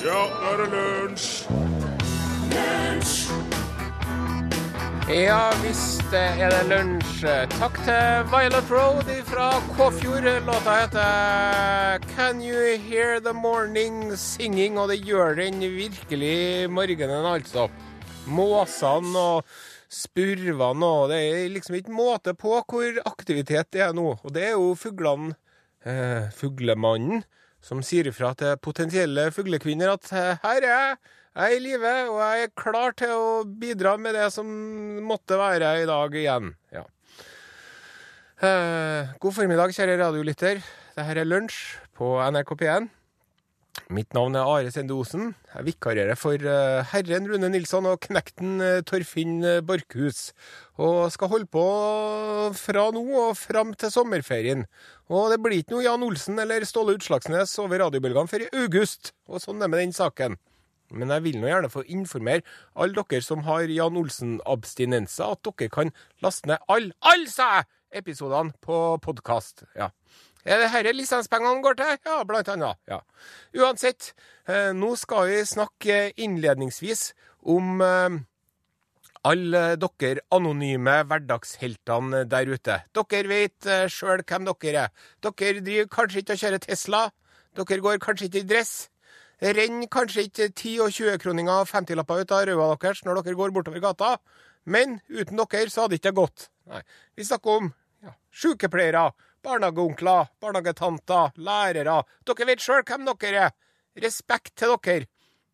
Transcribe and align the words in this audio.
Ja, 0.00 0.20
nå 0.32 0.46
er 0.48 0.60
det 0.62 0.66
lunsj! 0.72 1.24
Ja 5.12 5.50
visst 5.60 6.14
er 6.16 6.38
det 6.54 6.60
lunsj. 6.70 7.26
Takk 7.52 7.76
til 7.84 8.22
Violet 8.32 8.70
Road 8.72 9.10
fra 9.28 9.48
Kåfjord. 9.74 10.28
Låta 10.46 10.76
heter 10.78 12.06
Can 12.14 12.40
You 12.40 12.78
Hear 12.80 13.20
The 13.20 13.34
Morning 13.36 14.14
Singing, 14.16 14.78
og 14.80 14.88
det 14.88 15.02
gjør 15.04 15.36
den 15.36 15.60
virkelig 15.60 16.70
morgenen, 16.72 17.26
altså. 17.28 17.66
Måsene 18.24 19.20
og 19.20 19.52
spurvene 19.92 20.86
og 20.86 21.10
Det 21.12 21.18
er 21.26 21.52
liksom 21.52 21.76
ikke 21.76 21.92
måte 21.92 22.32
på 22.32 22.54
hvor 22.62 23.02
aktivitet 23.04 23.68
det 23.76 23.84
er 23.90 23.92
nå. 23.92 24.14
Og 24.24 24.32
det 24.32 24.48
er 24.48 24.56
jo 24.56 24.72
fuglene, 24.80 25.36
eh, 25.84 26.32
fuglemannen, 26.32 27.20
som 27.64 27.82
sier 27.84 28.08
ifra 28.10 28.32
til 28.38 28.56
potensielle 28.62 29.28
fuglekvinner 29.34 29.92
at 29.92 30.12
eh, 30.12 30.44
her 30.44 30.60
er 30.60 30.68
jeg. 30.70 31.00
Jeg 31.30 31.46
er 31.46 31.54
i 31.54 31.60
live, 31.62 31.90
og 32.10 32.16
jeg 32.24 32.46
er 32.46 32.54
klar 32.58 32.94
til 32.98 33.12
å 33.14 33.26
bidra 33.46 33.94
med 34.02 34.16
det 34.18 34.26
som 34.34 34.48
måtte 35.06 35.38
være 35.38 35.76
i 35.84 35.86
dag 35.86 36.16
igjen. 36.18 36.50
Ja. 36.74 36.82
Eh, 38.40 39.12
god 39.22 39.36
formiddag, 39.36 39.74
kjære 39.76 40.00
radiolytter. 40.00 40.64
Dette 40.96 41.22
er 41.22 41.28
Lunsj 41.28 41.60
på 41.96 42.16
NRK 42.32 42.56
P1. 42.58 42.90
Mitt 43.90 44.14
navn 44.14 44.36
er 44.38 44.46
Are 44.46 44.70
Sende. 44.70 44.94
Jeg 45.54 45.66
vikarierer 45.66 46.18
for 46.18 46.34
eh, 46.34 46.82
herren 46.92 47.26
Rune 47.30 47.50
Nilsson 47.50 47.86
og 47.90 48.00
knekten 48.04 48.60
eh, 48.62 48.82
Torfinn 48.86 49.40
Borkhus, 49.66 49.66
Borchhus. 49.66 50.20
Og 50.80 51.10
skal 51.14 51.30
holde 51.32 51.48
på 51.50 51.64
fra 52.58 52.84
nå 52.94 53.02
og 53.24 53.38
fram 53.38 53.72
til 53.78 53.90
sommerferien. 53.94 54.66
Og 55.10 55.30
det 55.32 55.40
blir 55.42 55.62
ikke 55.62 55.76
noe 55.76 55.86
Jan 55.86 56.06
Olsen 56.06 56.38
eller 56.42 56.66
Ståle 56.66 56.94
Utslagsnes 56.98 57.56
over 57.62 57.82
radiobølgene 57.82 58.30
før 58.30 58.46
i 58.46 58.52
august. 58.62 59.12
Og 59.30 59.42
sånn 59.42 59.58
er 59.58 59.66
det 59.66 59.72
med 59.74 59.84
den 59.84 59.96
saken. 59.96 60.38
Men 60.90 61.12
jeg 61.14 61.26
vil 61.26 61.38
nå 61.38 61.50
gjerne 61.50 61.70
få 61.70 61.84
informere 61.86 62.42
alle 62.74 63.04
dere 63.10 63.22
som 63.22 63.44
har 63.46 63.70
Jan 63.70 63.98
Olsen-abstinenser, 63.98 65.36
at 65.36 65.46
dere 65.46 65.70
kan 65.70 65.92
laste 66.24 66.50
ned 66.50 66.62
alle, 66.66 66.94
alle 67.06 67.30
sa 67.30 67.52
jeg, 67.60 67.70
episodene 68.02 68.54
på 68.62 68.80
podkast. 69.02 69.64
Ja. 69.78 69.90
Er 70.44 70.62
det 70.62 70.70
dette 70.72 70.94
lisenspengene 70.96 71.62
går 71.64 71.76
til? 71.76 71.96
Ja, 72.06 72.22
blant 72.24 72.48
annet. 72.48 72.80
Ja. 72.88 73.00
Uansett, 73.56 74.12
eh, 74.48 74.72
nå 74.72 74.94
skal 74.96 75.28
vi 75.28 75.40
snakke 75.44 75.98
innledningsvis 76.16 77.10
om 77.44 77.80
eh, 77.84 78.20
alle 79.28 79.64
dere 79.76 80.24
anonyme 80.32 81.02
hverdagsheltene 81.04 82.24
der 82.30 82.48
ute. 82.48 82.78
Dere 82.96 83.28
vet 83.28 83.68
eh, 83.68 83.88
sjøl 83.92 84.24
hvem 84.24 84.48
dere 84.48 84.86
er. 84.86 84.94
Dere 85.20 85.60
driver 85.60 85.90
kanskje 85.92 86.24
ikke 86.24 86.38
og 86.38 86.44
kjører 86.44 86.64
Tesla. 86.64 87.02
Dere 87.56 87.84
går 87.84 88.00
kanskje 88.00 88.30
ikke 88.30 88.44
i 88.44 88.48
dress. 88.54 88.74
Renn 89.40 89.86
kanskje 89.88 90.26
ikke 90.28 90.50
10- 90.52 90.80
og 90.84 90.92
20-kroninger 90.92 91.62
og 91.62 91.68
50-lapper 91.68 92.24
ut 92.24 92.32
av 92.36 92.44
ræva 92.44 92.72
deres 92.80 93.04
når 93.06 93.22
dere 93.22 93.38
går 93.38 93.52
bortover 93.56 93.80
gata, 93.80 94.18
men 94.68 94.98
uten 95.08 95.40
dere 95.40 95.70
så 95.72 95.86
hadde 95.86 95.96
ikke 95.96 96.10
det 96.10 96.18
gått. 96.18 96.50
Nei. 96.68 96.82
Vi 97.16 97.24
snakker 97.24 97.60
om 97.62 97.70
ja, 98.04 98.12
sykepleiere, 98.32 99.06
barnehageonkler, 99.44 100.30
barnehagetanter, 100.40 101.34
lærere. 101.36 102.00
Dere 102.26 102.48
vet 102.48 102.64
sjøl 102.64 102.84
hvem 102.86 103.08
dere 103.10 103.48
er. 103.48 103.58
Respekt 104.00 104.54
til 104.60 104.76
dere. 104.84 105.08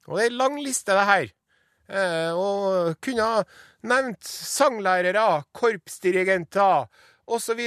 Og 0.06 0.18
det 0.18 0.26
er 0.26 0.30
en 0.30 0.38
lang 0.42 0.60
liste, 0.62 0.94
det 0.94 1.06
her. 1.08 1.32
Eh, 1.86 2.32
og 2.34 2.96
kunne 3.02 3.26
ha 3.26 3.42
nevnt 3.86 4.24
sanglærere, 4.26 5.44
korpsdirigenter 5.54 6.86
osv., 7.26 7.60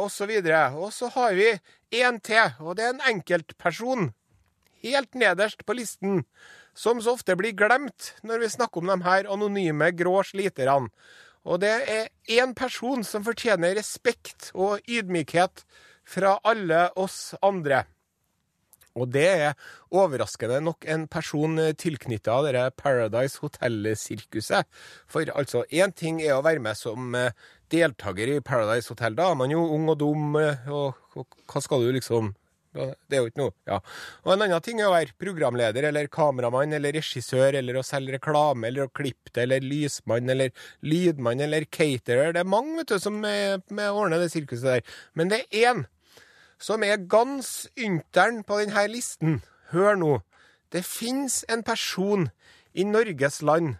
osv. 0.00 0.32
Og 0.76 0.90
så 0.92 1.12
har 1.16 1.36
vi 1.36 1.52
én 1.92 2.20
til, 2.24 2.52
og 2.60 2.76
det 2.76 2.84
er 2.86 2.96
en 2.96 3.06
enkeltperson 3.14 4.12
helt 4.82 5.14
nederst 5.14 5.64
på 5.66 5.76
listen, 5.78 6.22
som 6.74 7.00
så 7.02 7.14
ofte 7.16 7.36
blir 7.38 7.54
glemt 7.56 8.12
når 8.26 8.42
vi 8.42 8.52
snakker 8.56 8.82
om 8.82 8.90
de 8.90 8.98
her 9.06 9.28
anonyme 9.30 9.90
grå 9.96 10.22
sliterne. 10.26 10.90
Og 11.42 11.62
det 11.62 11.72
er 11.90 12.10
én 12.30 12.52
person 12.54 13.02
som 13.06 13.24
fortjener 13.26 13.74
respekt 13.78 14.52
og 14.54 14.82
ydmykhet 14.86 15.64
fra 16.06 16.36
alle 16.46 16.86
oss 16.98 17.34
andre. 17.42 17.84
Og 18.92 19.08
det 19.08 19.24
er 19.24 19.54
overraskende 19.94 20.60
nok 20.60 20.84
en 20.84 21.06
person 21.08 21.56
tilknytta 21.80 22.42
dette 22.44 22.66
Paradise 22.76 23.40
Hotel-sirkuset. 23.40 24.68
For 25.08 25.24
altså, 25.32 25.64
én 25.72 25.94
ting 25.96 26.20
er 26.20 26.36
å 26.36 26.44
være 26.44 26.60
med 26.60 26.76
som 26.76 27.14
eh, 27.16 27.32
deltaker 27.72 28.34
i 28.34 28.42
Paradise 28.44 28.92
Hotel. 28.92 29.16
Da 29.16 29.30
er 29.30 29.40
man 29.40 29.54
jo 29.54 29.64
ung 29.64 29.88
og 29.88 29.98
dum, 30.02 30.36
eh, 30.36 30.68
og, 30.68 31.00
og 31.16 31.40
hva 31.48 31.64
skal 31.64 31.86
du 31.86 31.92
liksom 31.96 32.34
det 32.72 33.16
er 33.16 33.20
jo 33.20 33.28
ikke 33.28 33.40
noe. 33.42 33.52
Ja. 33.68 33.78
Og 34.24 34.32
en 34.32 34.44
annen 34.46 34.64
ting 34.64 34.80
er 34.80 34.88
å 34.88 34.94
være 34.94 35.16
programleder 35.20 35.84
eller 35.90 36.08
kameramann 36.12 36.72
eller 36.72 36.94
regissør 36.96 37.58
eller 37.58 37.76
å 37.76 37.84
selge 37.84 38.16
reklame 38.16 38.70
eller 38.70 38.86
å 38.86 38.92
klippe 38.96 39.32
det 39.34 39.44
eller 39.44 39.66
lysmann 39.66 40.32
eller 40.32 40.54
lydmann 40.80 41.44
eller 41.44 41.66
caterer. 41.68 42.32
Det 42.32 42.40
er 42.40 42.48
mange 42.48 42.78
vet 42.80 42.94
du, 42.94 42.98
som 43.02 43.20
med 43.20 43.84
å 43.84 43.92
ordne 44.06 44.22
det 44.22 44.30
sirkuset 44.32 44.68
der. 44.70 44.96
Men 45.12 45.32
det 45.32 45.42
er 45.42 45.68
én 45.68 45.84
som 46.62 46.84
er 46.86 47.04
gans 47.10 47.68
ynteren 47.76 48.40
på 48.46 48.62
denne 48.62 48.88
listen. 48.88 49.40
Hør 49.74 49.98
nå. 50.00 50.12
Det 50.72 50.84
fins 50.88 51.42
en 51.52 51.64
person 51.66 52.30
i 52.72 52.88
Norges 52.88 53.42
land 53.44 53.76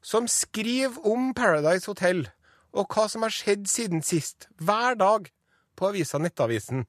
som 0.00 0.28
skriver 0.30 0.96
om 1.04 1.34
Paradise 1.36 1.90
Hotel 1.90 2.28
og 2.72 2.88
hva 2.94 3.08
som 3.10 3.24
har 3.24 3.34
skjedd 3.34 3.66
siden 3.68 4.04
sist, 4.04 4.46
hver 4.56 4.96
dag 4.96 5.28
på 5.76 5.90
avisa 5.90 6.20
Nettavisen. 6.20 6.86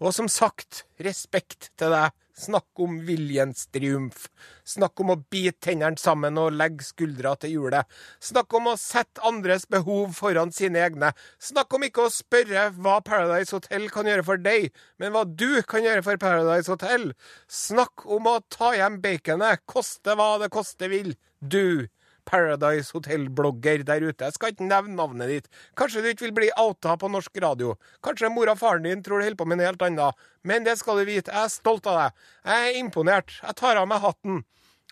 Og 0.00 0.14
som 0.16 0.28
sagt, 0.32 0.86
respekt 1.04 1.70
til 1.78 1.92
deg. 1.92 2.16
Snakk 2.40 2.80
om 2.80 2.94
viljens 3.04 3.66
triumf. 3.74 4.28
Snakk 4.64 5.02
om 5.02 5.12
å 5.12 5.18
bite 5.20 5.58
tennene 5.66 6.00
sammen 6.00 6.38
og 6.40 6.54
legge 6.56 6.86
skuldra 6.86 7.34
til 7.36 7.52
hjulet. 7.56 7.88
Snakk 8.24 8.56
om 8.56 8.70
å 8.70 8.78
sette 8.80 9.20
andres 9.28 9.66
behov 9.68 10.14
foran 10.16 10.54
sine 10.56 10.80
egne. 10.86 11.10
Snakk 11.42 11.76
om 11.76 11.84
ikke 11.84 12.06
å 12.06 12.14
spørre 12.14 12.70
hva 12.78 12.96
Paradise 13.04 13.52
Hotel 13.58 13.90
kan 13.92 14.08
gjøre 14.08 14.24
for 14.24 14.40
deg, 14.40 14.70
men 14.96 15.12
hva 15.12 15.26
du 15.28 15.60
kan 15.68 15.84
gjøre 15.84 16.06
for 16.06 16.22
Paradise 16.22 16.72
Hotel. 16.72 17.10
Snakk 17.50 18.06
om 18.08 18.30
å 18.30 18.38
ta 18.48 18.72
hjem 18.78 19.02
baconet, 19.04 19.66
koste 19.68 20.16
hva 20.16 20.38
det 20.40 20.48
koste 20.54 20.88
vil. 20.88 21.12
Du. 21.40 21.90
Paradise 22.30 22.94
Hotel-blogger 22.94 23.82
der 23.86 24.04
ute. 24.06 24.28
Jeg 24.28 24.36
skal 24.36 24.52
ikke 24.52 24.68
nevne 24.68 24.94
navnet 24.98 25.30
ditt. 25.30 25.48
Kanskje 25.78 26.02
du 26.04 26.10
ikke 26.12 26.28
vil 26.28 26.36
bli 26.36 26.50
outa 26.60 26.94
på 27.00 27.10
norsk 27.10 27.40
radio. 27.42 27.74
Kanskje 28.04 28.30
mora 28.32 28.54
og 28.54 28.60
faren 28.60 28.86
din 28.86 29.02
tror 29.02 29.20
du 29.20 29.26
holder 29.26 29.40
på 29.40 29.48
med 29.50 29.58
noe 29.58 29.70
helt 29.70 29.82
annet. 29.86 30.26
Men 30.46 30.66
det 30.66 30.76
skal 30.80 31.00
du 31.00 31.08
vite, 31.08 31.32
jeg 31.32 31.48
er 31.48 31.52
stolt 31.52 31.88
av 31.90 31.98
deg. 31.98 32.28
Jeg 32.46 32.68
er 32.68 32.78
imponert. 32.82 33.34
Jeg 33.42 33.58
tar 33.58 33.80
av 33.80 33.88
meg 33.90 34.04
hatten. 34.04 34.42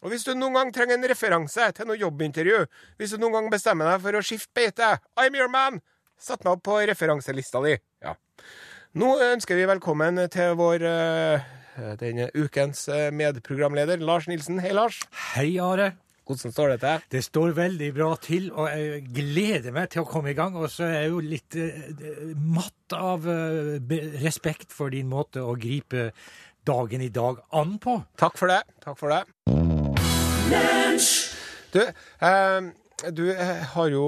Og 0.03 0.13
hvis 0.13 0.27
du 0.27 0.33
noen 0.35 0.55
gang 0.55 0.73
trenger 0.75 0.99
en 0.99 1.11
referanse 1.11 1.71
til 1.75 1.89
noe 1.89 1.99
jobbintervju, 1.99 2.65
hvis 2.99 3.15
du 3.15 3.23
noen 3.23 3.39
gang 3.39 3.53
bestemmer 3.53 3.91
deg 3.91 4.03
for 4.05 4.19
å 4.19 4.25
skifte 4.25 4.55
beite, 4.55 4.91
I'm 5.19 5.39
your 5.39 5.51
man! 5.51 5.81
Sett 6.19 6.43
meg 6.43 6.57
opp 6.57 6.65
på 6.67 6.81
referanselista 6.91 7.63
di. 7.63 7.77
Ja. 8.03 8.17
Nå 8.99 9.13
ønsker 9.23 9.59
vi 9.59 9.67
velkommen 9.71 10.19
til 10.35 10.57
vår 10.59 10.83
uh, 10.87 11.49
denne 11.99 12.31
ukens 12.35 12.87
medprogramleder, 13.15 14.03
Lars 14.03 14.27
Nilsen. 14.31 14.59
Hei, 14.63 14.75
Lars. 14.75 15.03
Hei, 15.35 15.51
Are. 15.63 15.93
Hvordan 16.29 16.53
står 16.53 16.69
det 16.69 16.81
til? 16.83 17.05
Det 17.09 17.21
står 17.25 17.55
veldig 17.57 17.87
bra 17.97 18.09
til, 18.21 18.51
og 18.53 18.67
jeg 18.69 19.05
gleder 19.17 19.73
meg 19.73 19.87
til 19.95 20.03
å 20.03 20.09
komme 20.09 20.35
i 20.35 20.37
gang. 20.37 20.59
Og 20.61 20.69
så 20.69 20.85
er 20.85 21.07
jeg 21.07 21.13
jo 21.15 21.23
litt 21.25 21.57
uh, 21.57 22.35
matt 22.37 22.97
av 22.97 23.25
uh, 23.25 23.79
respekt 24.21 24.75
for 24.77 24.93
din 24.93 25.09
måte 25.09 25.41
å 25.41 25.55
gripe 25.57 26.11
dagen 26.69 27.01
i 27.01 27.09
dag 27.09 27.41
an 27.57 27.79
på. 27.81 27.95
Takk 28.21 28.37
for 28.37 28.53
det. 28.53 28.61
Takk 28.85 28.99
for 29.01 29.15
det. 29.15 29.23
Du, 31.73 31.81
uh, 32.21 32.69
du 33.17 33.25
har 33.73 33.89
jo 33.95 34.05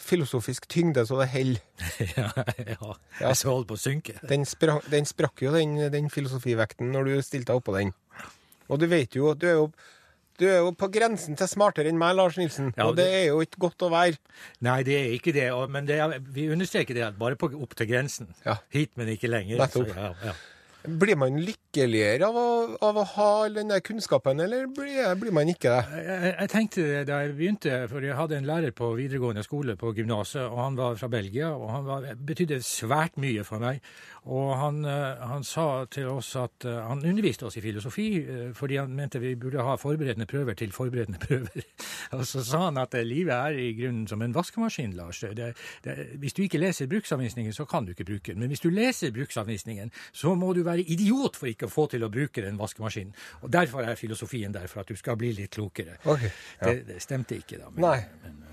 filosofisk 0.00 0.64
tyngde 0.72 1.04
så 1.10 1.20
det 1.20 1.28
holder. 1.34 1.60
ja, 2.16 2.30
ja, 2.72 2.96
jeg 3.20 3.36
så 3.42 3.52
holdt 3.52 3.68
på 3.68 3.76
å 3.76 3.84
synke. 3.84 4.16
Den, 4.32 4.48
spra 4.48 4.80
den 4.88 5.04
sprakk 5.12 5.44
jo, 5.44 5.52
den, 5.52 5.76
den 5.92 6.08
filosofivekten, 6.08 6.88
når 6.96 7.12
du 7.12 7.14
stilte 7.20 7.52
deg 7.52 7.60
oppå 7.60 7.76
den. 7.76 7.92
Og 8.72 8.80
du 8.80 8.88
vet 8.88 9.12
jo, 9.16 9.28
at 9.36 9.44
du 9.44 9.48
er 9.48 9.56
jo 9.58 9.68
du 10.38 10.44
er 10.46 10.60
jo 10.62 10.72
på 10.78 10.88
grensen 10.94 11.38
til 11.38 11.50
smartere 11.50 11.90
enn 11.90 11.98
meg, 12.00 12.14
Lars 12.18 12.38
Nilsen. 12.38 12.72
Ja, 12.76 12.86
og 12.88 12.98
det, 12.98 13.08
det, 13.08 13.22
er 13.22 13.26
jo 13.32 13.40
ikke 13.44 13.62
godt 13.66 13.86
å 13.86 13.90
være. 13.92 14.20
Nei, 14.66 14.78
det 14.86 14.98
er 14.98 15.16
ikke 15.16 15.34
det. 15.34 15.48
Men 15.74 15.88
det 15.88 15.98
er, 16.02 16.14
vi 16.34 16.46
understreker 16.54 16.96
det 16.96 17.08
bare 17.18 17.38
på, 17.40 17.50
opp 17.58 17.74
til 17.78 17.90
grensen. 17.90 18.30
Ja. 18.46 18.58
Hit, 18.74 18.94
men 19.00 19.10
ikke 19.14 19.30
lenger. 19.30 19.58
Nettopp. 19.64 19.90
Så, 19.90 20.12
ja, 20.28 20.36
blir 20.86 21.16
man 21.18 21.36
lykkeligere 21.42 22.28
av 22.28 22.36
å, 22.38 22.50
av 22.86 22.98
å 23.00 23.04
ha 23.16 23.30
den 23.52 23.72
der 23.72 23.82
kunnskapen, 23.84 24.38
eller 24.40 24.68
blir, 24.70 25.02
blir 25.18 25.34
man 25.34 25.50
ikke 25.50 25.72
det? 25.74 26.02
Jeg, 26.04 26.34
jeg, 26.34 26.50
tenkte 26.52 26.84
da 27.08 27.18
jeg 27.24 27.34
begynte, 27.38 27.80
for 27.90 28.04
jeg 28.04 28.16
hadde 28.18 28.38
en 28.38 28.46
lærer 28.48 28.74
på 28.76 28.92
videregående 28.98 29.42
skole 29.46 29.74
på 29.80 29.92
gymnaset, 29.96 30.44
og 30.46 30.62
han 30.62 30.78
var 30.78 31.00
fra 31.00 31.10
Belgia, 31.12 31.50
og 31.56 31.72
han 31.74 31.88
var, 31.88 32.06
betydde 32.30 32.60
svært 32.64 33.18
mye 33.20 33.44
for 33.46 33.62
meg. 33.62 33.82
Og 34.28 34.52
han, 34.60 34.82
han, 34.84 35.44
sa 35.46 35.86
til 35.88 36.10
oss 36.10 36.34
at 36.36 36.66
Han 36.66 37.00
underviste 37.06 37.46
oss 37.48 37.56
i 37.56 37.62
filosofi 37.64 38.08
fordi 38.52 38.76
han 38.76 38.92
mente 38.92 39.20
vi 39.22 39.30
burde 39.40 39.62
ha 39.64 39.76
forberedende 39.80 40.26
prøver 40.28 40.58
til 40.58 40.72
forberedende 40.74 41.20
prøver. 41.26 41.64
Og 42.12 42.26
så 42.28 42.42
sa 42.44 42.66
han 42.66 42.80
at 42.82 42.92
livet 43.06 43.32
er 43.32 43.56
i 43.56 43.70
grunnen 43.78 44.04
som 44.10 44.20
en 44.22 44.34
vaskemaskin, 44.34 44.92
Lars. 44.98 45.22
Det, 45.22 45.54
det, 45.84 45.96
hvis 46.20 46.36
du 46.36 46.42
ikke 46.44 46.60
leser 46.60 46.90
bruksanvisningen, 46.90 47.56
så 47.56 47.64
kan 47.64 47.86
du 47.86 47.94
ikke 47.94 48.04
bruke 48.04 48.32
den. 48.34 48.42
Men 48.42 48.52
hvis 48.52 48.64
du 48.64 48.68
leser 48.68 49.14
bruksanvisningen, 49.14 49.92
så 50.12 50.34
må 50.34 50.52
du 50.52 50.62
være 50.68 50.84
idiot 50.94 51.38
for 51.40 51.50
ikke 51.50 51.68
å 51.68 51.72
få 51.72 51.86
til 51.94 52.04
å 52.06 52.10
bruke 52.12 52.44
den 52.44 52.58
vaskemaskinen. 52.60 53.14
Og 53.42 53.52
derfor 53.52 53.86
er 53.88 53.98
filosofien 53.98 54.54
der, 54.54 54.68
for 54.70 54.84
at 54.84 54.92
du 54.92 54.96
skal 54.98 55.18
bli 55.20 55.32
litt 55.36 55.56
klokere. 55.56 55.98
Okay, 56.04 56.30
ja. 56.60 56.68
Det, 56.68 56.76
det 56.92 57.00
stemte 57.04 57.38
ikke, 57.40 57.62
da. 57.64 57.72
Men, 57.72 57.88
Nei. 57.88 57.98
Men, 58.26 58.44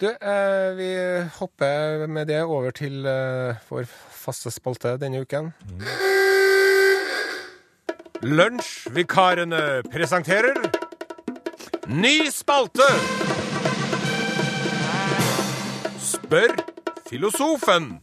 Du, 0.00 0.06
eh, 0.08 0.70
vi 0.78 0.86
hopper 1.36 2.06
med 2.08 2.30
det 2.30 2.38
over 2.40 2.70
til 2.72 3.04
eh, 3.04 3.58
vår 3.68 3.84
faste 3.84 4.48
spalte 4.48 4.94
denne 4.96 5.20
uken. 5.20 5.50
Lunsjvikarene 8.24 9.82
presenterer 9.92 10.56
ny 11.88 12.30
spalte! 12.32 12.88
Spør 16.00 16.56
filosofen. 17.10 17.98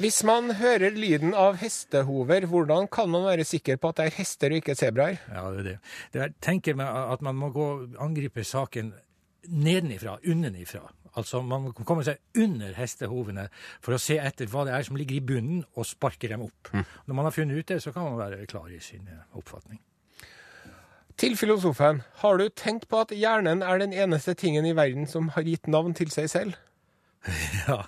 Hvis 0.00 0.22
man 0.24 0.54
hører 0.56 0.94
lyden 0.96 1.34
av 1.36 1.58
hestehover, 1.60 2.46
hvordan 2.48 2.86
kan 2.88 3.10
man 3.12 3.26
være 3.26 3.44
sikker 3.44 3.76
på 3.76 3.90
at 3.90 3.98
det 3.98 4.04
er 4.06 4.14
hester 4.16 4.54
og 4.54 4.62
ikke 4.62 4.72
sebraer? 4.78 5.18
ja, 5.28 5.42
det 5.52 5.58
er 5.60 5.66
det. 5.66 5.74
det 6.14 6.22
er, 6.24 6.30
tenker 6.40 6.78
meg 6.80 6.88
at 6.88 7.20
man 7.20 7.36
må 7.36 7.50
gå 7.52 7.66
angripe 8.00 8.40
saken 8.40 8.94
nedenifra, 9.52 10.14
unnenifra. 10.24 10.86
Altså 11.20 11.42
man 11.44 11.66
må 11.66 11.74
komme 11.84 12.06
seg 12.06 12.16
under 12.40 12.72
hestehovene 12.78 13.44
for 13.84 13.92
å 13.92 14.00
se 14.00 14.16
etter 14.16 14.48
hva 14.48 14.64
det 14.64 14.72
er 14.78 14.88
som 14.88 14.96
ligger 14.96 15.18
i 15.18 15.26
bunnen, 15.34 15.60
og 15.76 15.90
sparke 15.90 16.32
dem 16.32 16.46
opp. 16.48 16.72
Når 16.72 17.18
man 17.18 17.28
har 17.28 17.36
funnet 17.36 17.60
ut 17.60 17.68
det, 17.68 17.82
så 17.84 17.92
kan 17.92 18.08
man 18.08 18.16
være 18.22 18.48
klar 18.48 18.72
i 18.72 18.80
sin 18.80 19.04
eh, 19.04 19.20
oppfatning. 19.36 19.82
Til 21.20 21.36
filosofen, 21.36 22.00
har 22.24 22.40
du 22.40 22.48
tenkt 22.48 22.88
på 22.88 23.04
at 23.04 23.12
hjernen 23.12 23.60
er 23.60 23.84
den 23.84 23.92
eneste 23.92 24.32
tingen 24.32 24.64
i 24.64 24.72
verden 24.72 25.04
som 25.04 25.28
har 25.36 25.44
gitt 25.44 25.68
navn 25.68 25.92
til 25.92 26.08
seg 26.08 26.32
selv? 26.32 26.56
Ja, 27.66 27.82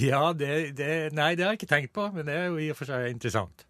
ja 0.00 0.22
det, 0.32 0.54
det, 0.78 0.92
nei, 1.12 1.34
det 1.36 1.44
har 1.44 1.52
jeg 1.52 1.62
ikke 1.62 1.74
tenkt 1.74 1.92
på, 1.96 2.08
men 2.14 2.26
det 2.26 2.38
er 2.38 2.48
jo 2.48 2.56
i 2.62 2.70
og 2.72 2.78
for 2.78 2.88
seg 2.88 3.10
interessant. 3.12 3.66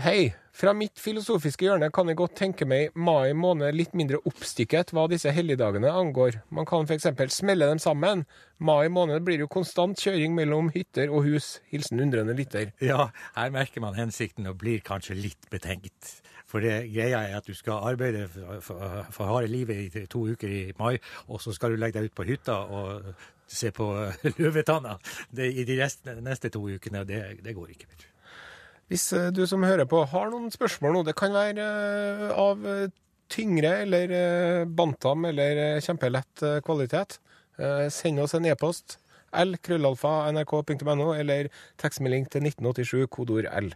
Hei, 0.00 0.30
fra 0.56 0.72
mitt 0.72 0.96
filosofiske 0.96 1.66
hjørne 1.66 1.90
kan 1.92 2.08
jeg 2.08 2.16
godt 2.16 2.32
tenke 2.38 2.64
meg 2.64 2.94
mai 2.96 3.34
måned 3.36 3.74
litt 3.76 3.92
mindre 3.92 4.16
oppstykket 4.24 4.94
hva 4.96 5.02
disse 5.12 5.28
helligdagene 5.36 5.90
angår. 5.92 6.38
Man 6.48 6.64
kan 6.68 6.88
f.eks. 6.88 7.04
smelle 7.34 7.68
dem 7.68 7.82
sammen. 7.82 8.22
Mai 8.56 8.88
måned 8.88 9.26
blir 9.26 9.42
jo 9.44 9.50
konstant 9.52 10.00
kjøring 10.00 10.32
mellom 10.38 10.70
hytter 10.72 11.12
og 11.12 11.26
hus. 11.28 11.50
Hilsen 11.68 12.00
undrende 12.00 12.32
lytter. 12.38 12.72
Ja, 12.80 13.10
her 13.36 13.52
merker 13.52 13.84
man 13.84 13.98
hensikten 13.98 14.48
og 14.48 14.56
blir 14.62 14.80
kanskje 14.86 15.18
litt 15.20 15.50
betenkt. 15.52 16.22
For 16.50 16.64
det 16.64 16.90
greia 16.90 17.22
er 17.28 17.36
at 17.38 17.46
du 17.46 17.54
skal 17.54 17.84
arbeide 17.92 18.26
for, 18.32 18.60
for, 18.64 19.10
for 19.14 19.30
harde 19.30 19.50
livet 19.52 19.96
i 19.96 20.06
to 20.10 20.26
uker 20.32 20.50
i 20.50 20.62
mai, 20.78 20.96
og 21.28 21.42
så 21.42 21.54
skal 21.54 21.74
du 21.74 21.80
legge 21.80 22.00
deg 22.00 22.10
ut 22.10 22.18
på 22.18 22.26
hytta 22.26 22.60
og 22.66 23.12
se 23.50 23.70
på 23.74 23.90
eh, 24.02 24.30
løvetanna 24.40 24.96
i 25.38 25.66
de 25.66 25.78
neste, 25.78 26.18
neste 26.22 26.50
to 26.50 26.66
ukene. 26.66 27.06
Det, 27.06 27.22
det 27.44 27.54
går 27.54 27.74
ikke. 27.74 27.90
Mer. 27.90 28.10
Hvis 28.90 29.12
eh, 29.14 29.30
du 29.30 29.44
som 29.46 29.62
hører 29.62 29.86
på 29.86 30.02
har 30.10 30.32
noen 30.32 30.50
spørsmål 30.50 30.96
nå, 30.96 31.04
det 31.06 31.14
kan 31.18 31.34
være 31.34 31.62
eh, 31.62 32.30
av 32.34 32.66
tyngre 33.30 33.70
eller 33.84 34.66
bantam 34.66 35.28
eller 35.28 35.78
kjempelett 35.84 36.42
kvalitet, 36.66 37.20
eh, 37.62 37.86
send 37.94 38.18
oss 38.18 38.34
en 38.34 38.50
e-post. 38.50 38.98
L, 39.30 39.54
krøllalfa, 39.62 40.32
nrk.no, 40.34 41.12
eller 41.14 41.52
tekstmelding 41.78 42.26
til 42.34 42.50
1987, 42.50 43.06
kodord 43.14 43.46
L. 43.54 43.70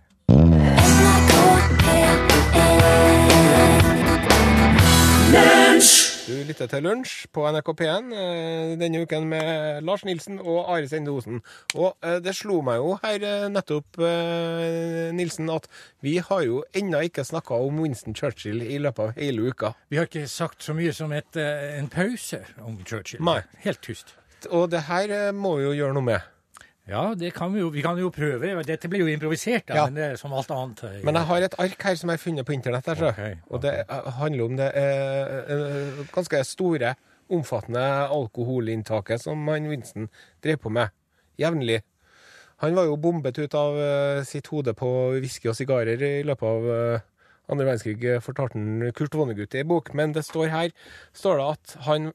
Du 6.25 6.33
lytter 6.49 6.67
til 6.67 6.83
Lunsj 6.87 7.27
på 7.37 7.43
NRK 7.53 7.67
P1 7.77 8.07
eh, 8.17 8.71
denne 8.81 9.03
uken 9.05 9.27
med 9.29 9.85
Lars 9.85 10.07
Nilsen 10.09 10.39
og 10.41 10.71
Are 10.73 10.87
Sende 10.89 11.13
Osen. 11.13 11.43
Og 11.75 11.99
eh, 12.01 12.17
det 12.25 12.33
slo 12.39 12.63
meg 12.65 12.81
jo 12.81 12.95
her 13.03 13.27
eh, 13.29 13.45
nettopp, 13.53 14.01
Nilsen, 15.15 15.53
at 15.53 15.69
vi 16.05 16.17
har 16.25 16.43
jo 16.47 16.63
ennå 16.73 17.05
ikke 17.11 17.27
snakka 17.29 17.61
om 17.67 17.83
Winston 17.85 18.17
Churchill 18.17 18.65
i 18.65 18.81
løpet 18.81 19.05
av 19.05 19.21
hele 19.21 19.53
uka. 19.53 19.75
Vi 19.93 20.01
har 20.01 20.09
ikke 20.09 20.25
sagt 20.33 20.65
så 20.65 20.73
mye 20.77 20.97
som 20.97 21.13
et, 21.13 21.37
en 21.37 21.93
pause 21.93 22.41
om 22.65 22.81
Churchill. 22.89 23.21
Nei. 23.25 23.43
Helt 23.67 23.85
tyst. 23.85 24.17
Og 24.51 24.71
det 24.73 24.87
her 24.89 25.33
må 25.37 25.59
vi 25.59 25.69
jo 25.69 25.77
gjøre 25.77 25.99
noe 25.99 26.09
med. 26.09 26.34
Ja, 26.87 27.15
det 27.17 27.31
kan 27.33 27.53
vi 27.55 27.61
jo. 27.63 27.71
Vi 27.73 27.81
kan 27.83 27.97
jo 27.99 28.11
prøve. 28.13 28.51
Dette 28.69 28.89
blir 28.93 29.01
jo 29.01 29.07
improvisert, 29.09 29.65
da, 29.71 29.75
Ja. 29.79 29.85
men 29.87 29.95
det 29.97 30.05
er 30.05 30.17
som 30.21 30.33
alt 30.37 30.51
annet. 30.53 30.83
eh, 30.85 30.99
Men 31.05 31.15
jeg 31.17 31.25
har 31.31 31.43
et 31.47 31.55
ark 31.59 31.83
her 31.83 31.95
som 31.97 32.11
jeg 32.11 32.19
har 32.19 32.23
funnet 32.25 32.45
på 32.47 32.53
internett. 32.53 32.85
Der, 32.85 32.95
så. 32.95 33.09
okay. 33.09 33.37
Og 33.51 33.63
det 33.63 33.73
eh, 33.89 34.11
handler 34.19 34.45
om 34.45 34.57
det 34.57 34.71
eh, 34.75 35.55
eh, 35.55 36.05
ganske 36.13 36.45
store, 36.45 36.95
omfattende 37.31 37.81
alkoholinntaket 38.13 39.23
som 39.23 39.47
han 39.49 39.69
Vincent 39.71 40.11
drev 40.45 40.59
på 40.61 40.69
med 40.71 40.91
jevnlig. 41.41 41.81
Han 42.61 42.75
var 42.77 42.85
jo 42.85 42.97
bombet 43.01 43.39
ut 43.39 43.55
av 43.55 43.79
eh, 43.81 44.23
sitt 44.29 44.47
hode 44.53 44.75
på 44.77 44.91
whisky 45.21 45.49
og 45.49 45.57
sigarer 45.57 46.01
i 46.05 46.23
løpet 46.23 46.45
av 46.47 46.69
eh, 46.69 47.01
andre 47.49 47.65
verdenskrig, 47.67 48.21
fortalte 48.25 48.93
Kurt 48.97 49.15
Vonnegut 49.17 49.55
i 49.55 49.65
bok. 49.65 49.91
Men 49.95 50.13
det 50.13 50.23
står 50.25 50.53
her 50.53 50.71
står 51.17 51.41
det 51.41 51.49
at 51.57 51.75
han 51.89 52.13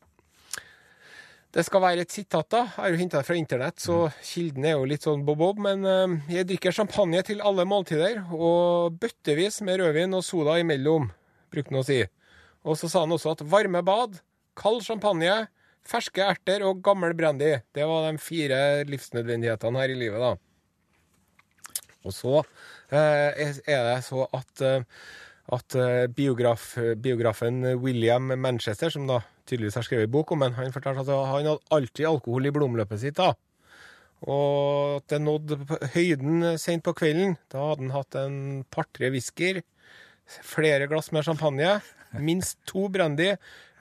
det 1.56 1.64
skal 1.66 1.82
være 1.82 2.04
et 2.06 2.14
sitat, 2.14 2.46
da. 2.54 2.62
Jeg 2.68 2.76
har 2.78 2.94
jo 2.94 3.00
henta 3.00 3.20
det 3.20 3.26
fra 3.26 3.38
internett, 3.40 3.82
så 3.82 3.98
kilden 4.22 4.68
er 4.70 4.76
jo 4.76 4.86
litt 4.90 5.06
sånn 5.08 5.24
bob-bob. 5.26 5.62
Men 5.66 5.86
eh, 5.88 6.18
jeg 6.36 6.50
drikker 6.52 6.76
champagne 6.76 7.24
til 7.26 7.42
alle 7.42 7.66
måltider, 7.66 8.22
og 8.36 9.00
bøttevis 9.02 9.62
med 9.66 9.82
rødvin 9.82 10.14
og 10.18 10.26
soda 10.26 10.60
imellom, 10.62 11.10
brukte 11.50 11.74
han 11.74 11.82
å 11.82 11.88
si. 11.88 12.04
Og 12.68 12.78
så 12.78 12.90
sa 12.92 13.06
han 13.06 13.16
også 13.16 13.34
at 13.34 13.46
varme 13.50 13.82
bad, 13.86 14.20
kald 14.60 14.84
champagne, 14.86 15.48
ferske 15.90 16.22
erter 16.22 16.62
og 16.68 16.84
gammel 16.86 17.16
brandy, 17.18 17.56
det 17.74 17.88
var 17.88 18.06
de 18.06 18.22
fire 18.22 18.60
livsnødvendighetene 18.90 19.82
her 19.82 19.94
i 19.94 19.98
livet, 19.98 20.22
da. 20.22 20.36
Og 22.08 22.16
så 22.16 22.36
eh, 22.94 23.34
er 23.48 23.58
er 23.66 23.88
det 23.90 23.98
så 24.06 24.28
at, 24.36 24.62
eh, 24.64 24.86
at 25.56 25.76
eh, 25.76 26.06
biograf, 26.14 26.76
biografen 27.02 27.64
William 27.82 28.30
Manchester, 28.38 28.94
som 28.94 29.08
da 29.10 29.22
tydeligvis 29.50 29.78
har 29.80 29.86
skrevet 29.88 30.12
bok 30.14 30.32
om 30.36 30.46
han, 30.46 30.56
han 30.58 30.74
fortalte 30.76 31.04
at 31.04 31.12
han 31.12 31.32
hadde 31.34 31.58
alltid 31.76 32.08
alkohol 32.10 32.50
i 32.50 32.54
blomløpet 32.56 33.02
sitt. 33.02 33.20
da. 33.20 33.34
Og 34.28 35.00
at 35.00 35.14
det 35.14 35.22
nådde 35.24 35.60
høyden 35.96 36.58
sent 36.60 36.84
på 36.86 36.96
kvelden. 36.98 37.38
Da 37.52 37.70
hadde 37.72 37.86
han 37.88 37.96
hatt 37.96 38.18
en 38.20 38.40
par-tre 38.72 39.12
whiskyer, 39.14 39.62
flere 40.26 40.90
glass 40.92 41.12
med 41.16 41.26
champagne, 41.26 41.80
minst 42.20 42.60
to 42.70 42.88
brandy 42.92 43.32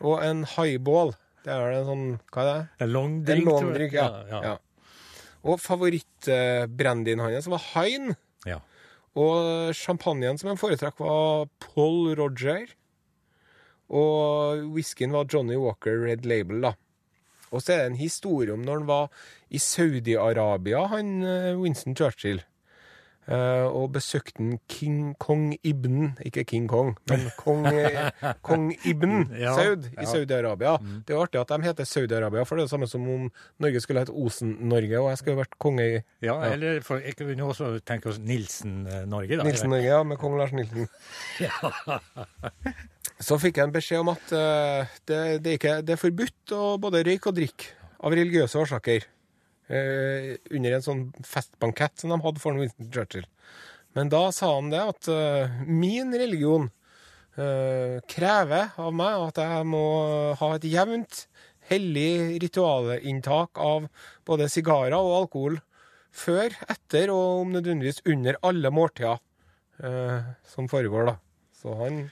og 0.01 0.23
en 0.25 0.45
highball. 0.57 1.13
Det 1.45 1.53
er 1.55 1.65
vel 1.65 1.77
en 1.79 1.89
sånn 1.89 2.09
Hva 2.35 2.43
er 2.43 2.49
det? 2.49 2.63
En 2.85 2.91
long 2.93 3.13
En 3.13 3.21
drink, 3.27 3.47
tror 3.47 3.63
long 3.63 3.77
drink, 3.77 3.95
ja. 3.97 4.09
ja. 4.31 4.41
ja. 4.53 4.57
Og 5.49 5.61
favorittbrandyen 5.63 7.23
hans 7.23 7.47
var 7.51 7.63
Hein. 7.75 8.17
ja. 8.47 8.59
Og 9.19 9.73
champagnen 9.75 10.39
som 10.39 10.53
han 10.53 10.61
foretrakk, 10.61 11.01
var 11.03 11.49
Paul 11.63 12.13
Roger. 12.19 12.69
Og 13.91 14.67
whiskyen 14.75 15.13
var 15.17 15.25
Johnny 15.33 15.57
Walker 15.57 16.05
Red 16.05 16.27
Label, 16.29 16.61
da. 16.63 16.73
Og 17.51 17.63
så 17.65 17.73
er 17.73 17.79
det 17.79 17.87
en 17.95 18.03
historie 18.03 18.53
om 18.53 18.61
når 18.61 18.83
han 18.83 18.87
var 18.91 19.09
i 19.51 19.57
Saudi-Arabia, 19.59 20.83
han 20.93 21.23
eh, 21.25 21.55
Winston 21.57 21.97
Churchill. 21.97 22.43
eh, 23.29 23.65
og 23.65 23.93
besøkte 23.93 24.59
King 24.69 25.15
Kong 25.21 25.55
Ibn, 25.65 26.19
ikke 26.25 26.45
King 26.45 26.69
Kong, 26.69 26.95
men 27.09 27.27
kong, 27.45 27.67
eh, 27.67 28.11
kong 28.45 28.71
Ibn 28.89 29.33
Ja, 29.37 29.55
Saud 29.57 29.85
i 29.85 29.97
ja. 29.97 30.05
Saudi-Arabia. 30.09 30.75
Det 31.09 31.15
er 31.17 31.21
artig 31.25 31.41
at 31.41 31.49
de 31.49 31.59
heter 31.65 31.85
Saudi-Arabia, 31.89 32.45
for 32.45 32.57
det 32.57 32.63
er 32.63 32.69
det 32.69 32.71
samme 32.77 32.89
som 32.89 33.09
om 33.09 33.27
Norge 33.61 33.81
skulle 33.81 34.01
hett 34.05 34.13
Osen-Norge, 34.13 35.01
og 35.01 35.09
jeg 35.13 35.19
skulle 35.23 35.41
vært 35.41 35.57
konge 35.61 35.89
i 35.89 35.99
Ja, 36.25 36.37
eller 36.53 36.81
for, 36.85 37.01
jeg 37.05 37.17
kunne 37.17 37.49
også 37.49 37.79
tenke 37.81 38.09
oss 38.13 38.19
Nilsen-Norge, 38.21 39.37
da. 39.41 39.45
Nilsen-Norge, 39.49 39.89
ja, 39.89 40.03
med 40.05 40.21
kong 40.21 40.37
Lars 40.41 40.53
Nilsen. 40.53 40.89
Så 43.19 43.35
fikk 43.43 43.59
jeg 43.59 43.67
en 43.67 43.75
beskjed 43.75 44.05
om 44.05 44.13
at 44.13 44.31
uh, 44.31 44.87
det, 45.11 45.19
det, 45.43 45.51
er 45.51 45.57
ikke, 45.59 45.77
det 45.83 45.95
er 45.97 46.01
forbudt 46.01 46.55
å 46.55 46.77
både 46.79 47.03
røyke 47.07 47.33
og 47.33 47.39
drikke 47.39 47.73
av 48.07 48.15
religiøse 48.15 48.61
årsaker. 48.61 49.07
Uh, 49.69 50.39
under 50.55 50.77
en 50.77 50.85
sånn 50.85 51.01
festbankett 51.27 51.99
som 51.99 52.15
de 52.15 52.21
hadde 52.23 52.43
for 52.43 52.59
Winston 52.59 52.91
Churchill. 52.95 53.27
Men 53.99 54.13
da 54.13 54.29
sa 54.35 54.53
han 54.55 54.71
det 54.71 54.85
at 54.85 55.11
uh, 55.11 55.63
min 55.67 56.15
religion 56.15 56.71
krever 57.39 58.73
av 58.83 58.95
meg 58.99 59.29
at 59.29 59.37
jeg 59.39 59.67
må 59.71 59.83
ha 60.41 60.47
et 60.57 60.65
jevnt, 60.67 61.21
hellig 61.71 62.41
ritualinntak 62.43 63.61
av 63.63 63.87
både 64.27 64.49
sigarer 64.51 64.97
og 64.97 65.13
alkohol 65.21 65.61
før, 66.11 66.51
etter 66.67 67.13
og 67.15 67.45
om 67.45 67.55
nødvendigvis 67.55 68.03
under 68.11 68.41
alle 68.43 68.73
måltider 68.75 69.23
som 70.51 70.67
foregår, 70.67 71.13
da. 71.13 71.15
Så 71.63 71.79
han 71.79 72.03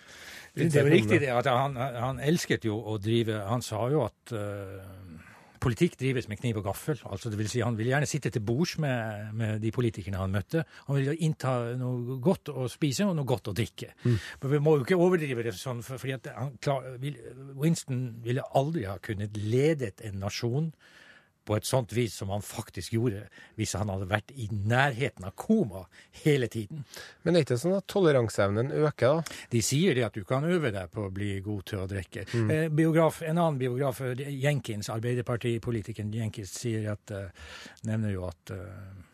Det 0.57 0.73
er 0.73 0.87
jo 0.87 0.93
riktig 0.95 1.21
det 1.21 1.33
at 1.35 1.49
han, 1.53 1.77
han 1.77 2.21
elsket 2.25 2.65
jo 2.65 2.79
å 2.81 2.97
drive 3.03 3.43
Han 3.51 3.65
sa 3.65 3.83
jo 3.93 4.07
at 4.07 4.33
uh, 4.33 4.81
politikk 5.61 5.99
drives 6.01 6.29
med 6.31 6.41
kniv 6.41 6.61
og 6.61 6.69
gaffel. 6.71 7.01
altså 7.05 7.31
det 7.31 7.39
vil 7.41 7.51
si 7.51 7.61
Han 7.61 7.77
ville 7.77 7.93
gjerne 7.93 8.09
sitte 8.09 8.33
til 8.33 8.45
bords 8.47 8.77
med, 8.83 9.33
med 9.37 9.61
de 9.61 9.73
politikerne 9.75 10.21
han 10.21 10.33
møtte. 10.33 10.65
Han 10.89 10.99
ville 10.99 11.17
innta 11.27 11.57
noe 11.79 12.19
godt 12.25 12.53
å 12.53 12.69
spise 12.73 13.07
og 13.07 13.17
noe 13.19 13.29
godt 13.29 13.53
å 13.53 13.57
drikke. 13.57 13.93
Men 14.05 14.53
vi 14.55 14.63
må 14.63 14.77
jo 14.77 14.87
ikke 14.87 15.01
overdrive 15.01 15.47
det 15.47 15.57
sånn, 15.59 15.83
for, 15.85 16.01
fordi 16.01 16.33
klar, 16.65 16.87
Winston 17.57 18.07
ville 18.25 18.45
aldri 18.57 18.87
ha 18.89 18.97
kunnet 19.03 19.37
ledet 19.37 20.05
en 20.07 20.23
nasjon 20.25 20.71
på 21.47 21.57
et 21.57 21.69
sånt 21.69 21.95
vis 21.97 22.17
som 22.19 22.33
han 22.35 22.45
faktisk 22.45 22.97
gjorde 22.97 23.25
hvis 23.57 23.75
han 23.79 23.91
hadde 23.93 24.09
vært 24.11 24.33
i 24.35 24.49
nærheten 24.51 25.27
av 25.29 25.35
koma 25.39 25.85
hele 26.25 26.51
tiden. 26.53 26.85
Men 27.23 27.35
det 27.35 27.41
er 27.41 27.47
ikke 27.47 27.61
sånn 27.63 27.79
at 27.79 27.89
toleranseevnen 27.91 28.73
øker, 28.83 29.21
da? 29.21 29.39
De 29.53 29.63
sier 29.65 29.97
det 29.97 30.07
at 30.09 30.17
du 30.17 30.27
kan 30.29 30.47
øve 30.47 30.73
deg 30.75 30.93
på 30.93 31.07
å 31.07 31.15
bli 31.15 31.37
god 31.45 31.67
til 31.71 31.83
å 31.83 31.89
drikke. 31.91 32.27
Eh, 32.37 32.69
biograf, 32.73 33.23
en 33.23 33.39
annen 33.39 33.61
biograf, 33.61 34.03
Jenkins, 34.19 34.91
Arbeiderpartipolitikeren 34.93 36.15
Jenkins, 36.15 36.55
sier 36.61 36.91
at, 36.97 37.15
eh, 37.15 37.53
nevner 37.87 38.15
jo 38.17 38.27
at 38.29 38.55
eh, 38.55 39.06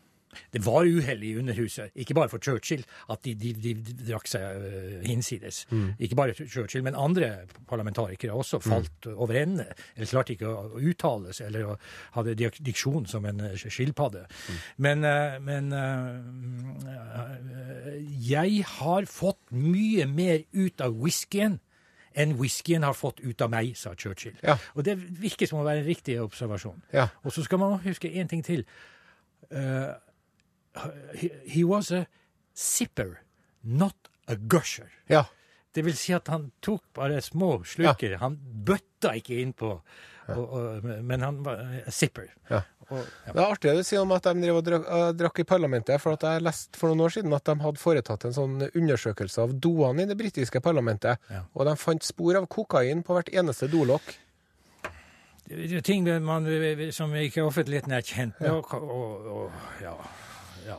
det 0.53 0.63
var 0.65 0.87
uhell 0.87 1.23
i 1.23 1.33
Underhuset, 1.39 1.91
ikke 1.95 2.17
bare 2.17 2.31
for 2.31 2.43
Churchill, 2.43 2.85
at 3.09 3.23
de, 3.25 3.33
de, 3.39 3.53
de 3.53 3.73
drakk 4.07 4.27
seg 4.29 4.67
hinsides. 5.07 5.63
hinsides. 5.69 5.95
Ikke 5.99 6.15
bare 6.15 6.33
Churchill, 6.37 6.83
men 6.83 6.95
andre 6.95 7.47
parlamentarikere 7.69 8.33
også 8.33 8.59
falt 8.63 9.07
over 9.13 9.37
ende. 9.41 9.65
Eller 9.95 10.09
klarte 10.09 10.33
ikke 10.35 10.49
å 10.49 10.79
uttale 10.79 11.33
seg, 11.33 11.51
eller 11.51 11.75
hadde 12.17 12.35
diksjon 12.59 13.05
som 13.09 13.25
en 13.29 13.41
skilpadde. 13.57 13.71
skilpadde. 13.73 14.25
Men, 14.77 15.03
eh, 15.03 15.39
men 15.39 15.73
eh, 15.73 16.19
jeg 18.29 18.63
har 18.79 19.05
fått 19.05 19.51
mye 19.51 20.05
mer 20.07 20.43
ut 20.53 20.81
av 20.81 20.93
whiskyen 20.99 21.59
enn 22.13 22.35
whiskyen 22.37 22.83
har 22.85 22.93
fått 22.93 23.19
ut 23.25 23.41
av 23.41 23.49
meg, 23.49 23.71
sa 23.77 23.95
Churchill. 23.97 24.35
Ja. 24.43 24.57
Og 24.77 24.85
det 24.85 24.93
virker 25.17 25.49
som 25.49 25.59
å 25.63 25.65
være 25.65 25.81
en 25.81 25.87
riktig 25.87 26.19
observasjon. 26.21 26.83
Ja. 26.93 27.07
Og 27.23 27.33
så 27.33 27.41
skal 27.45 27.57
man 27.57 27.79
huske 27.81 28.07
én 28.09 28.29
ting 28.29 28.43
til. 28.45 28.65
Eh, 29.49 29.89
he, 31.15 31.29
he 31.45 31.63
was 31.63 31.91
a 31.91 32.05
sipper, 32.55 33.17
not 33.61 33.95
a 34.27 34.35
gusher. 34.35 34.91
Ja. 35.07 35.25
Det 35.73 35.81
vil 35.85 35.95
si 35.97 36.13
at 36.13 36.27
han 36.29 36.51
tok 36.61 36.83
bare 36.93 37.21
små 37.21 37.63
sluker. 37.65 38.17
Han 38.21 38.37
bøtta 38.37 39.15
ikke 39.17 39.39
innpå, 39.41 39.71
men 41.01 41.25
han 41.25 41.41
var 41.45 41.63
a 41.87 41.91
sipper. 41.91 42.29
Ja. 42.49 42.61
Og, 42.91 42.99
ja. 42.99 43.31
Det 43.31 43.39
er 43.39 43.47
artig 43.47 43.69
det 43.71 43.79
du 43.79 43.87
sier 43.87 44.03
om 44.03 44.11
at 44.13 44.27
de 44.27 44.53
drakk, 44.67 44.83
uh, 44.85 45.09
drakk 45.17 45.39
i 45.41 45.45
parlamentet, 45.47 46.01
for 46.03 46.17
at 46.17 46.25
jeg 46.27 46.43
leste 46.43 46.77
for 46.77 46.91
noen 46.91 47.05
år 47.07 47.15
siden 47.15 47.33
at 47.33 47.47
de 47.47 47.55
hadde 47.63 47.81
foretatt 47.81 48.27
en 48.27 48.35
sånn 48.35 48.57
undersøkelse 48.69 49.45
av 49.45 49.55
doene 49.63 50.03
i 50.05 50.09
det 50.09 50.17
britiske 50.19 50.61
parlamentet, 50.61 51.17
Ja. 51.31 51.45
og 51.55 51.65
de 51.69 51.75
fant 51.79 52.03
spor 52.05 52.37
av 52.37 52.45
kokain 52.51 53.01
på 53.01 53.15
hvert 53.17 53.31
eneste 53.33 53.71
dolokk. 53.71 54.13
Det 55.47 55.79
er 55.79 55.81
ting 55.83 56.05
man, 56.23 56.45
som 56.95 57.11
ikke 57.19 57.43
offentligheten 57.43 57.91
er 57.91 58.05
kjent 58.05 58.39
med. 58.39 58.51
Og, 58.51 58.73
og, 58.73 59.25
og, 59.37 59.57
ja, 59.83 59.95
ja. 60.67 60.77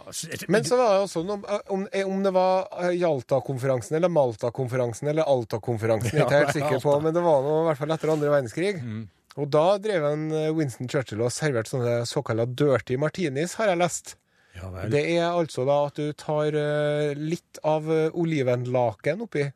Men 0.48 0.64
så 0.66 0.78
var 0.80 0.94
det 0.94 1.02
også 1.04 1.20
sånn 1.20 1.32
om, 1.34 1.44
om, 1.74 1.84
om 2.08 2.22
det 2.24 2.32
var 2.34 2.68
eh, 2.84 2.94
Jalta-konferansen 3.00 3.98
eller 3.98 4.12
Malta-konferansen 4.12 5.10
eller 5.12 5.28
Alta-konferansen, 5.30 6.12
jeg 6.14 6.24
ikke 6.26 6.40
helt 6.40 6.50
Ja, 6.52 6.56
sikker 6.58 6.82
på, 6.84 6.96
men 7.04 7.14
det 7.16 7.22
var 7.24 7.44
noe 7.44 7.62
i 7.62 7.68
hvert 7.70 7.82
fall 7.82 7.94
etter 7.96 8.12
andre 8.14 8.32
verdenskrig. 8.32 8.74
Mm. 8.82 9.04
Og 9.34 9.48
da 9.50 9.64
drev 9.82 10.04
en 10.12 10.26
eh, 10.30 10.50
Winston 10.54 10.90
Churchill 10.90 11.24
og 11.26 11.32
serverte 11.34 11.74
sånne 11.74 11.94
såkalte 12.06 12.46
dirty 12.54 12.98
martinis, 13.02 13.56
har 13.58 13.72
jeg 13.72 13.80
lest. 13.82 14.14
ja. 14.54 14.68
Det 14.90 15.00
er 15.16 15.26
altså 15.32 15.64
da 15.66 15.80
at 15.88 15.96
du 15.98 16.12
tar 16.14 16.54
eh, 16.54 17.14
litt 17.18 17.58
av 17.66 17.88
eh, 17.90 18.10
olivenlaken 18.14 19.24
oppi. 19.26 19.48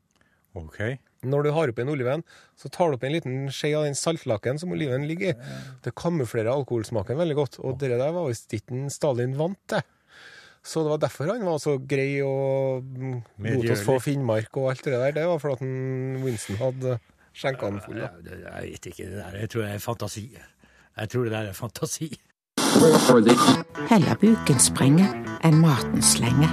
OK. 0.58 0.80
Når 1.28 1.42
du 1.46 1.50
har 1.54 1.70
oppi 1.70 1.82
en 1.82 1.90
oliven, 1.90 2.22
så 2.58 2.68
tar 2.70 2.90
du 2.90 2.96
oppi 2.98 3.06
en 3.08 3.14
liten 3.16 3.38
skje 3.54 3.72
av 3.78 3.86
den 3.88 3.96
saltlaken 3.98 4.58
som 4.62 4.70
oliven 4.74 5.06
ligger 5.06 5.32
i. 5.32 5.54
Det 5.82 5.90
kamuflerer 5.98 6.50
alkoholsmaken 6.52 7.18
veldig 7.18 7.36
godt, 7.38 7.58
og 7.62 7.78
det 7.80 7.90
der 7.98 8.12
var 8.14 8.28
visst 8.28 8.54
ikke 8.54 8.84
Stalin 8.94 9.34
vant 9.38 9.58
til. 9.70 9.82
Så 10.68 10.82
det 10.84 10.90
var 10.92 11.00
derfor 11.00 11.30
han 11.32 11.46
var 11.48 11.60
så 11.62 11.78
grei 11.80 12.18
og 12.20 12.84
lot 13.40 13.70
oss 13.72 13.84
få 13.86 13.96
Finnmark 14.04 14.52
og 14.60 14.72
alt 14.74 14.84
det 14.84 14.92
der. 14.92 15.14
Det 15.16 15.26
var 15.30 15.38
fordi 15.40 15.68
Winston 16.20 16.58
hadde 16.60 16.98
skjenka 17.32 17.70
den 17.72 17.80
full. 17.80 18.00
Ja, 18.02 18.10
da. 18.24 18.40
jeg 18.60 18.72
vet 18.72 18.88
ikke. 18.90 19.06
Det 19.08 19.22
der 19.22 19.38
jeg 19.40 19.50
tror 19.54 19.64
jeg 19.64 19.74
er 19.74 19.84
fantasi. 19.84 20.24
Jeg 20.98 21.08
tror 21.08 21.24
det 21.24 21.32
der 21.32 21.52
er 21.52 21.56
fantasi. 21.56 22.10
Heller 23.88 24.18
buken 24.20 24.60
sprenge 24.60 25.06
enn 25.46 25.56
maten 25.62 26.04
slenge. 26.04 26.50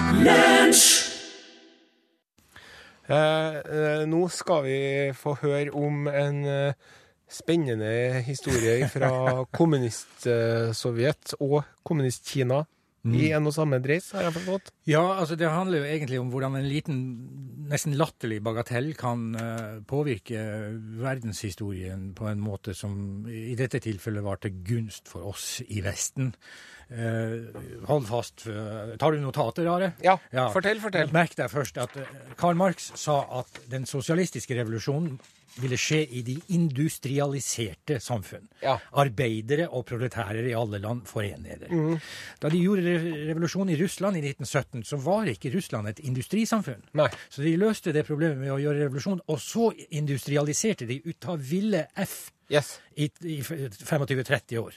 Eh, 3.06 3.58
eh, 3.60 4.06
nå 4.10 4.22
skal 4.34 4.64
vi 4.66 4.78
få 5.14 5.36
høre 5.44 5.74
om 5.76 6.08
en 6.08 6.40
eh, 6.50 6.94
spennende 7.30 8.24
historie 8.26 8.88
fra 8.90 9.12
kommunist-Sovjet 9.58 11.36
og 11.42 11.60
kommunist-Kina 11.84 12.64
i 13.14 13.32
en 13.38 13.46
og 13.46 13.54
samme 13.54 13.78
dreis, 13.84 14.08
har 14.16 14.26
jeg 14.26 14.36
forstått. 14.40 14.72
Ja, 14.90 15.04
altså 15.20 15.38
det 15.38 15.50
handler 15.52 15.84
jo 15.84 15.90
egentlig 15.90 16.20
om 16.22 16.32
hvordan 16.34 16.58
en 16.58 16.68
liten, 16.70 17.00
nesten 17.70 17.94
latterlig 18.00 18.40
bagatell 18.46 18.94
kan 18.98 19.28
uh, 19.38 19.82
påvirke 19.86 20.42
verdenshistorien 21.02 22.14
på 22.18 22.30
en 22.32 22.42
måte 22.42 22.74
som 22.78 23.28
i 23.30 23.54
dette 23.60 23.82
tilfellet 23.86 24.26
var 24.26 24.42
til 24.42 24.58
gunst 24.66 25.12
for 25.12 25.28
oss 25.34 25.60
i 25.68 25.84
Vesten. 25.86 26.34
Uh, 26.90 27.50
hold 27.90 28.10
fast. 28.10 28.48
uh, 28.50 28.96
tar 29.02 29.14
du 29.14 29.22
notater, 29.22 29.70
Are? 29.70 29.94
Ja, 30.06 30.18
fortell, 30.54 30.82
fortell. 30.82 31.14
Merk 31.14 31.38
deg 31.38 31.54
først 31.54 31.78
at 31.82 31.98
Karl 32.40 32.58
Marx 32.58 32.92
sa 32.98 33.22
at 33.42 33.66
den 33.70 33.86
sosialistiske 33.90 34.58
revolusjonen 34.58 35.20
ville 35.62 35.80
skje 35.80 36.02
i 36.20 36.22
de 36.26 36.36
industrialiserte 36.56 38.00
samfunn. 38.04 38.46
Ja. 38.62 38.78
Arbeidere 39.02 39.70
og 39.72 39.86
proletærer 39.90 40.46
i 40.50 40.56
alle 40.58 40.82
land 40.84 41.06
forenede. 41.10 41.70
Mm. 41.72 41.98
Da 42.42 42.52
de 42.52 42.62
gjorde 42.62 42.84
revolusjonen 42.86 43.56
revolusjon 43.56 43.70
i 43.70 43.76
Russland 43.84 44.18
i 44.18 44.20
1917, 44.20 44.84
så 44.84 44.98
var 44.98 45.30
ikke 45.30 45.52
Russland 45.54 45.88
et 45.88 46.00
industrisamfunn. 46.00 46.84
Nei. 46.94 47.10
Så 47.30 47.44
de 47.46 47.56
løste 47.58 47.94
det 47.94 48.06
problemet 48.08 48.38
med 48.42 48.54
å 48.54 48.60
gjøre 48.60 48.86
revolusjon, 48.86 49.22
og 49.28 49.40
så 49.40 49.72
industrialiserte 49.90 50.86
de 50.86 51.02
ut 51.06 51.30
av 51.30 51.40
ville 51.40 51.86
F 51.96 52.32
Yes. 52.52 52.76
i, 52.96 53.08
i 53.26 53.40
25-30 53.42 54.60
år. 54.62 54.76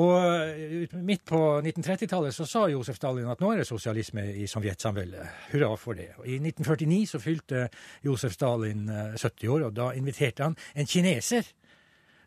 Og 0.00 0.14
eh, 0.24 0.96
midt 1.06 1.22
på 1.28 1.38
1930-tallet 1.62 2.34
så 2.34 2.46
sa 2.48 2.64
Josef 2.70 2.98
Stalin 2.98 3.30
at 3.30 3.42
nå 3.42 3.52
er 3.52 3.62
det 3.62 3.68
sosialisme 3.68 4.24
i 4.42 4.46
Sovjetsamveldet. 4.50 5.46
Hurra 5.52 5.70
for 5.78 5.98
det. 5.98 6.10
Og 6.18 6.26
I 6.26 6.40
1949 6.42 7.00
så 7.14 7.22
fylte 7.22 7.64
Josef 8.06 8.34
Stalin 8.34 8.88
eh, 8.90 9.16
70 9.18 9.54
år, 9.54 9.66
og 9.68 9.78
da 9.78 9.90
inviterte 9.98 10.46
han 10.46 10.58
en 10.74 10.90
kineser 10.90 11.48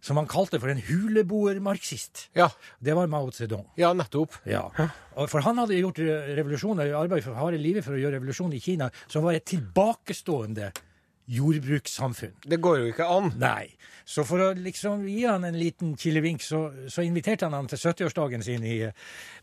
som 0.03 0.19
han 0.19 0.27
kalte 0.27 0.59
for 0.59 0.67
en 0.67 0.81
huleboer-marxist. 0.83 2.25
Ja. 2.35 2.49
Det 2.83 2.95
var 2.95 3.07
Mao 3.07 3.31
Zedong. 3.31 3.69
ja, 3.79 3.93
nettopp. 3.95 4.35
Ja. 4.43 4.65
For 5.15 5.39
han 5.45 5.61
hadde 5.61 5.77
gjort 5.79 5.99
revolusjoner 6.03 6.35
revolusjon, 6.41 6.79
eller 6.83 6.97
arbeid 6.99 7.23
for 7.23 7.39
harde 7.39 7.61
livet 7.61 7.85
for 7.85 7.95
å 7.95 8.01
gjøre 8.01 8.17
revolusjon 8.17 8.51
i 8.51 8.59
Kina, 8.59 8.89
som 9.07 9.23
var 9.23 9.37
et 9.37 9.47
tilbakestående 9.47 10.73
jordbrukssamfunn. 11.27 12.33
Det 12.43 12.59
går 12.61 12.79
jo 12.79 12.91
ikke 12.91 13.07
an. 13.07 13.31
Nei. 13.39 13.71
Så 14.05 14.25
for 14.27 14.41
å 14.43 14.49
liksom 14.57 15.05
gi 15.07 15.21
han 15.23 15.45
en 15.47 15.55
liten 15.55 15.93
kilevink, 15.99 16.41
så, 16.43 16.65
så 16.91 17.05
inviterte 17.07 17.47
han 17.47 17.55
han 17.55 17.69
til 17.71 17.79
70-årsdagen 17.79 18.43
sin 18.43 18.65
i 18.67 18.77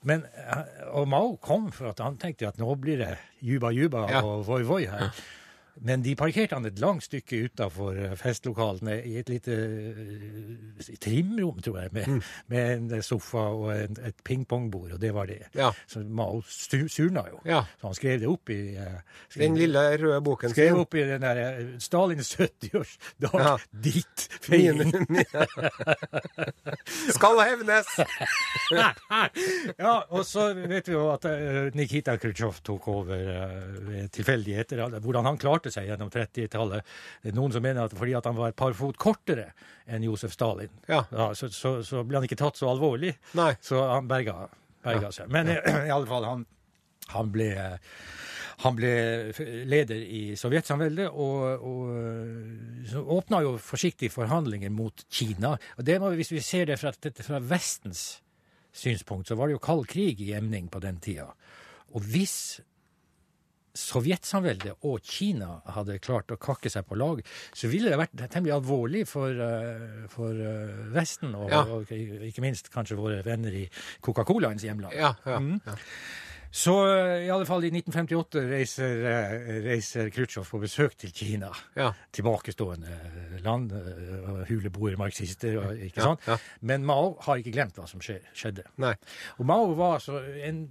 men, 0.04 0.26
eh, 0.36 0.64
Og 0.92 1.08
Mao 1.08 1.36
kom 1.40 1.70
for 1.72 1.88
at 1.94 2.02
han 2.04 2.18
tenkte 2.20 2.48
at 2.50 2.58
nå 2.60 2.74
blir 2.80 3.00
det 3.00 3.14
juba-juba 3.40 4.06
Ja. 4.10 4.20
og 4.22 4.44
voi-voi 4.48 4.84
her. 4.90 5.08
Men 5.82 6.02
de 6.04 6.12
parkerte 6.18 6.54
han 6.58 6.66
et 6.68 6.78
langt 6.82 7.04
stykke 7.06 7.38
utafor 7.48 7.96
festlokalene 8.20 8.98
i 9.08 9.14
et 9.20 9.28
lite 9.32 9.54
uh, 9.56 10.90
trimrom, 11.00 11.60
tror 11.64 11.78
jeg, 11.82 11.92
med, 11.96 12.20
med 12.52 12.62
en 12.94 13.02
sofa 13.06 13.44
og 13.56 13.70
en, 13.74 13.96
et 14.10 14.18
pingpongbord, 14.26 14.92
og 14.96 15.00
det 15.00 15.12
var 15.16 15.26
det. 15.30 15.38
Ja. 15.56 15.70
Så 15.88 16.02
Mao 16.04 16.42
surna 16.44 17.24
jo. 17.30 17.40
Ja. 17.48 17.62
Så 17.80 17.86
han 17.88 17.96
skrev 17.96 18.20
det 18.20 18.28
opp 18.28 18.52
i 18.52 18.58
uh, 18.76 18.98
skrev- 19.30 19.46
Den 19.46 19.56
lille 19.60 19.86
røde 20.02 20.20
boken 20.26 20.52
Skrev 20.52 20.74
sin. 20.74 20.82
opp 20.84 20.94
i 21.00 21.06
den 21.14 21.24
der 21.24 21.40
uh, 21.62 21.72
Stalins 21.80 22.34
70-årsdag 22.36 23.40
Ja. 23.40 23.56
ditt 23.88 24.28
feiring. 24.44 24.90
Skal 27.16 27.40
hevnes! 27.40 27.88
ja, 29.80 29.94
og 30.10 30.24
så 30.28 30.50
vet 30.56 30.88
vi 30.90 30.94
jo 30.94 31.06
at 31.12 31.24
eh, 31.30 31.68
Nikita 31.76 32.14
Khrusjtsjov 32.20 32.60
tok 32.66 32.88
over 32.92 33.16
eh, 33.16 33.56
ved 33.88 34.10
tilfeldigheter. 34.14 34.82
Hvordan 35.00 35.28
han 35.30 35.38
klarte 35.40 35.69
seg 35.74 35.88
gjennom 35.90 36.10
30-tallet. 36.12 36.86
Det 37.22 37.32
er 37.32 37.36
noen 37.38 37.52
som 37.54 37.62
mener 37.64 37.84
at 37.88 37.96
fordi 37.96 38.14
at 38.18 38.26
han 38.28 38.36
var 38.38 38.52
et 38.52 38.58
par 38.58 38.74
fot 38.78 38.98
kortere 39.00 39.50
enn 39.90 40.04
Josef 40.06 40.32
Stalin, 40.36 40.70
Ja. 40.88 41.04
så, 41.34 41.48
så, 41.50 41.76
så 41.86 42.04
ble 42.06 42.20
han 42.20 42.26
ikke 42.28 42.38
tatt 42.40 42.60
så 42.60 42.68
alvorlig. 42.70 43.14
Nei. 43.38 43.52
Så 43.64 43.80
han 43.82 44.08
berga, 44.10 44.48
berga 44.86 45.10
seg. 45.14 45.30
Men 45.32 45.50
eh, 45.54 45.86
i 45.88 45.94
alle 45.94 46.06
fall, 46.10 46.28
han, 46.28 46.46
han 47.14 47.32
ble 47.34 47.52
han 48.60 48.74
ble 48.76 48.90
leder 49.64 49.96
i 50.04 50.34
Sovjetsamveldet 50.36 51.06
og, 51.08 51.62
og 51.64 52.84
så 52.90 53.00
åpna 53.16 53.38
jo 53.46 53.54
forsiktig 53.56 54.10
forhandlinger 54.12 54.68
mot 54.74 55.00
Kina. 55.08 55.54
Og 55.78 55.86
det 55.88 55.96
må, 56.02 56.10
Hvis 56.18 56.32
vi 56.34 56.42
ser 56.44 56.66
det 56.68 56.76
fra, 56.76 56.92
fra 57.24 57.40
Vestens 57.40 58.18
synspunkt, 58.76 59.28
så 59.30 59.38
var 59.40 59.48
det 59.48 59.56
jo 59.56 59.62
kald 59.64 59.86
krig 59.88 60.20
i 60.20 60.34
emning 60.36 60.68
på 60.68 60.82
den 60.84 61.00
tida. 61.00 61.30
Og 61.96 62.04
hvis 62.12 62.60
Sovjetsamveldet 63.74 64.72
og 64.86 65.00
Kina 65.06 65.60
hadde 65.74 65.98
klart 66.02 66.32
å 66.34 66.38
kakke 66.40 66.70
seg 66.72 66.86
på 66.88 66.98
lag, 66.98 67.22
så 67.54 67.70
ville 67.70 67.90
det 67.92 67.98
vært 68.00 68.16
temmelig 68.32 68.54
alvorlig 68.56 69.04
for, 69.08 69.30
eh, 69.30 70.06
for 70.12 70.30
eh, 70.34 70.90
Vesten, 70.94 71.34
og, 71.34 71.50
Ja. 71.50 71.62
og 71.64 71.86
ikke 71.90 72.40
minst 72.44 72.70
kanskje 72.70 72.96
våre 72.98 73.22
venner 73.24 73.50
i 73.52 73.68
Coca-Colaens 74.02 74.62
hjemland. 74.66 74.94
Ja, 74.94 75.14
ja, 75.26 75.38
Mm. 75.38 75.60
Ja. 76.50 76.56
Så 76.60 76.72
eh, 76.82 77.26
i 77.26 77.30
alle 77.30 77.46
fall 77.46 77.62
i 77.62 77.70
1958 77.70 78.40
reiser, 78.50 79.04
eh, 79.06 79.60
reiser 79.68 80.08
Khrusjtsjov 80.10 80.48
på 80.50 80.58
besøk 80.64 80.96
til 80.98 81.12
Kina. 81.14 81.52
Ja. 81.78 81.92
Tilbakestående 82.10 82.96
land, 83.44 83.70
huleboer, 83.70 84.48
huleboere, 84.48 84.98
marxister, 84.98 85.56
ikke 85.86 86.02
sant? 86.02 86.26
ja. 86.26 86.36
Men 86.66 86.82
Mao 86.88 87.12
har 87.22 87.38
ikke 87.40 87.54
glemt 87.54 87.78
hva 87.78 87.86
som 87.88 88.02
skjedde. 88.02 88.66
Nei. 88.82 88.92
Og 89.38 89.46
Mao 89.46 89.70
var 89.78 90.00
altså 90.00 90.18
en 90.42 90.64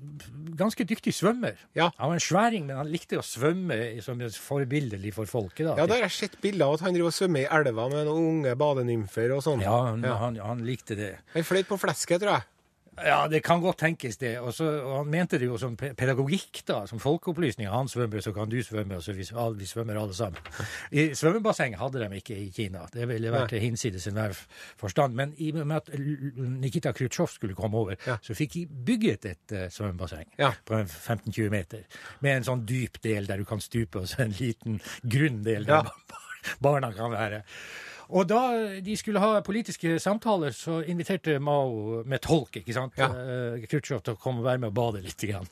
ganske 0.59 0.83
dyktig 0.89 1.15
svømmer. 1.15 1.55
Ja. 1.79 1.89
Han 1.97 2.11
var 2.11 2.19
en 2.19 2.27
sværing, 2.27 2.67
men 2.67 2.77
han 2.81 2.91
likte 2.91 3.21
å 3.21 3.25
svømme 3.25 3.79
som 4.05 4.19
et 4.21 4.35
forbildelig 4.35 5.15
for 5.15 5.31
folket. 5.31 5.65
da. 5.71 5.77
Ja, 5.79 5.87
der 5.87 6.01
har 6.01 6.09
jeg 6.09 6.17
sett 6.19 6.39
bilder 6.43 6.67
av 6.67 6.77
at 6.79 6.85
han 6.89 6.93
driver 6.97 7.13
og 7.13 7.17
svømmer 7.17 7.45
i 7.45 7.49
elva 7.59 7.87
med 7.89 8.05
noen 8.11 8.29
unge 8.35 8.55
badenymfer 8.59 9.31
og 9.37 9.43
sånn. 9.47 9.63
Ja, 9.63 9.79
han, 9.89 10.03
Ja. 10.03 10.19
Han, 10.19 10.35
han 10.43 10.63
likte 10.67 10.99
det. 10.99 11.13
Han 11.33 11.47
fløyt 11.47 11.71
på 11.71 11.79
flesket, 11.79 12.19
tror 12.19 12.35
jeg. 12.35 12.47
Ja, 13.05 13.27
det 13.31 13.39
kan 13.45 13.61
godt 13.61 13.77
tenkes 13.79 14.17
det. 14.17 14.33
Også, 14.41 14.65
og 14.83 14.97
han 15.03 15.09
mente 15.13 15.37
det 15.39 15.47
jo 15.47 15.57
som 15.61 15.75
pedagogikk, 15.77 16.61
da, 16.67 16.81
som 16.89 16.99
folkeopplysning. 16.99 17.67
Han 17.71 17.87
svømmer, 17.91 18.21
så 18.21 18.33
kan 18.35 18.49
du 18.51 18.57
svømme, 18.63 18.97
og 18.99 19.03
så 19.05 19.13
vi, 19.15 19.25
vi 19.59 19.65
svømmer 19.69 19.99
alle 20.01 20.13
sammen. 20.17 20.39
I 20.91 21.09
svømmebasseng 21.17 21.77
hadde 21.79 22.01
de 22.03 22.19
ikke 22.19 22.37
i 22.37 22.49
Kina. 22.55 22.85
Det 22.93 23.07
ville 23.09 23.31
vært 23.33 23.51
hinsides 23.61 24.07
enhver 24.11 24.35
forstand. 24.79 25.15
Men 25.15 25.33
i 25.37 25.51
og 25.53 25.65
med 25.67 25.75
at 25.77 25.89
Nikita 26.59 26.91
Khrusjtsjov 26.91 27.27
skulle 27.37 27.55
komme 27.55 27.77
over, 27.77 27.95
Ja. 28.07 28.17
så 28.21 28.33
fikk 28.37 28.53
de 28.53 28.65
bygget 28.67 29.25
et 29.25 29.51
uh, 29.55 29.67
svømmebasseng 29.69 30.27
Ja. 30.39 30.51
på 30.65 30.83
15-20 30.85 31.49
meter. 31.49 31.85
Med 32.21 32.37
en 32.37 32.43
sånn 32.43 32.65
dyp 32.65 33.01
del 33.03 33.27
der 33.27 33.37
du 33.37 33.45
kan 33.45 33.61
stupe, 33.61 33.99
og 34.03 34.07
så 34.07 34.23
en 34.25 34.35
liten 34.39 34.81
grunn 35.03 35.43
del 35.43 35.65
der 35.65 35.83
Ja. 35.83 36.17
barna 36.63 36.91
kan 36.95 37.11
være. 37.11 37.43
Og 38.09 38.25
da 38.29 38.39
de 38.81 38.95
skulle 38.97 39.19
ha 39.21 39.39
politiske 39.45 39.99
samtaler, 40.01 40.49
så 40.57 40.79
inviterte 40.89 41.35
Mao 41.39 42.01
med 42.09 42.21
tolk, 42.25 42.55
ikke 42.57 42.73
sant, 42.73 42.93
Ja. 42.97 43.05
eh, 43.13 43.65
Khrusjtsjov 43.69 44.01
til 44.03 44.15
å 44.15 44.17
komme 44.19 44.39
og 44.41 44.45
være 44.49 44.57
med 44.63 44.71
og 44.71 44.73
bade 44.79 45.03
litt. 45.03 45.21
Grann. 45.29 45.45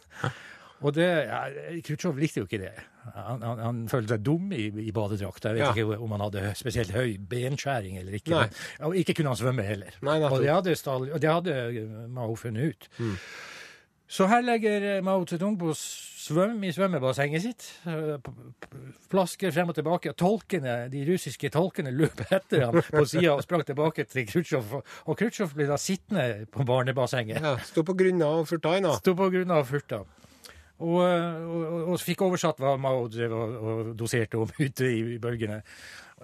Og 0.81 0.93
det, 0.93 1.05
ja, 1.27 1.43
Khrusjtsjov 1.85 2.17
likte 2.17 2.41
jo 2.41 2.45
ikke 2.49 2.59
det. 2.63 2.71
Han, 3.15 3.41
han, 3.45 3.59
han 3.61 3.77
følte 3.89 4.15
seg 4.15 4.23
dum 4.25 4.49
i, 4.53 4.65
i 4.87 4.91
badedrakt. 4.91 5.45
Jeg 5.45 5.53
vet 5.55 5.63
Ja. 5.63 5.69
ikke 5.73 5.99
om 6.01 6.11
han 6.11 6.21
hadde 6.25 6.55
spesielt 6.59 6.91
høy 6.91 7.17
benskjæring 7.29 7.99
eller 8.01 8.17
ikke. 8.17 8.33
Nei. 8.33 8.49
Og 8.89 8.95
ikke 8.99 9.13
kunne 9.17 9.29
han 9.35 9.37
svømme 9.39 9.63
heller. 9.63 9.93
Nei, 10.01 10.17
og 10.23 10.41
det 10.41 10.49
hadde, 10.51 10.75
og 11.13 11.21
det 11.21 11.29
hadde 11.31 12.09
Mao 12.09 12.35
funnet 12.35 12.73
ut. 12.73 12.89
Så 14.07 14.27
her 14.27 14.41
legger 14.41 15.01
Mao 15.03 15.25
Zedong 15.25 15.57
på 15.59 15.73
svøm 16.27 16.59
i 16.67 16.71
svømmebassenget 16.75 17.43
sitt. 17.47 17.65
eh, 17.87 18.17
Plasker 19.11 19.51
frem 19.55 19.71
og 19.71 19.77
tilbake. 19.77 20.11
og 20.11 20.17
Tolkene, 20.19 20.75
De 20.91 21.03
russiske 21.07 21.49
tolkene 21.53 21.93
løp 21.95 22.21
etter 22.27 22.65
ham 22.67 22.79
på 22.83 23.05
sida 23.07 23.33
og 23.37 23.43
sprang 23.45 23.63
tilbake 23.67 24.05
til 24.09 24.27
Khrusjtsjov. 24.29 24.75
Og 25.07 25.17
Khrusjtsjov 25.19 25.55
ble 25.57 25.67
da 25.69 25.77
sittende 25.81 26.45
på 26.51 26.65
barnebassenget. 26.67 27.41
Ja, 27.41 27.55
Sto 27.63 27.83
på 27.87 27.95
grunna 27.97 28.29
og 28.41 28.47
furta 28.51 28.75
inn, 28.77 28.87
da. 28.89 28.97
Sto 28.99 29.15
på 29.17 29.29
grunna 29.33 29.61
av 29.63 29.67
furta. 29.71 30.03
Og, 30.77 30.99
og, 31.01 31.77
og, 31.89 31.95
fikk 32.01 32.21
oversatt 32.27 32.59
hva 32.61 32.75
Mao 32.77 33.07
drev 33.09 33.33
og, 33.33 33.55
og 33.57 33.95
doserte 33.97 34.37
om 34.37 34.51
ute 34.65 34.91
i, 34.91 34.99
i 35.15 35.21
bølgene. 35.21 35.63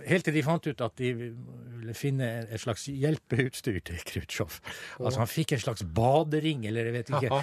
Helt 0.09 0.25
til 0.25 0.33
de 0.33 0.41
fant 0.41 0.65
ut 0.65 0.79
at 0.81 0.95
de 0.97 1.09
ville 1.13 1.93
finne 1.93 2.25
et 2.41 2.61
slags 2.61 2.87
hjelpeutstyr 2.89 3.75
til 3.85 3.99
Khrusjtsjov. 4.01 4.55
Altså 4.97 5.21
han 5.21 5.29
fikk 5.29 5.53
en 5.53 5.61
slags 5.61 5.83
badering, 5.85 6.63
eller 6.65 6.89
jeg 6.89 6.95
vet 6.95 7.11
ikke, 7.13 7.41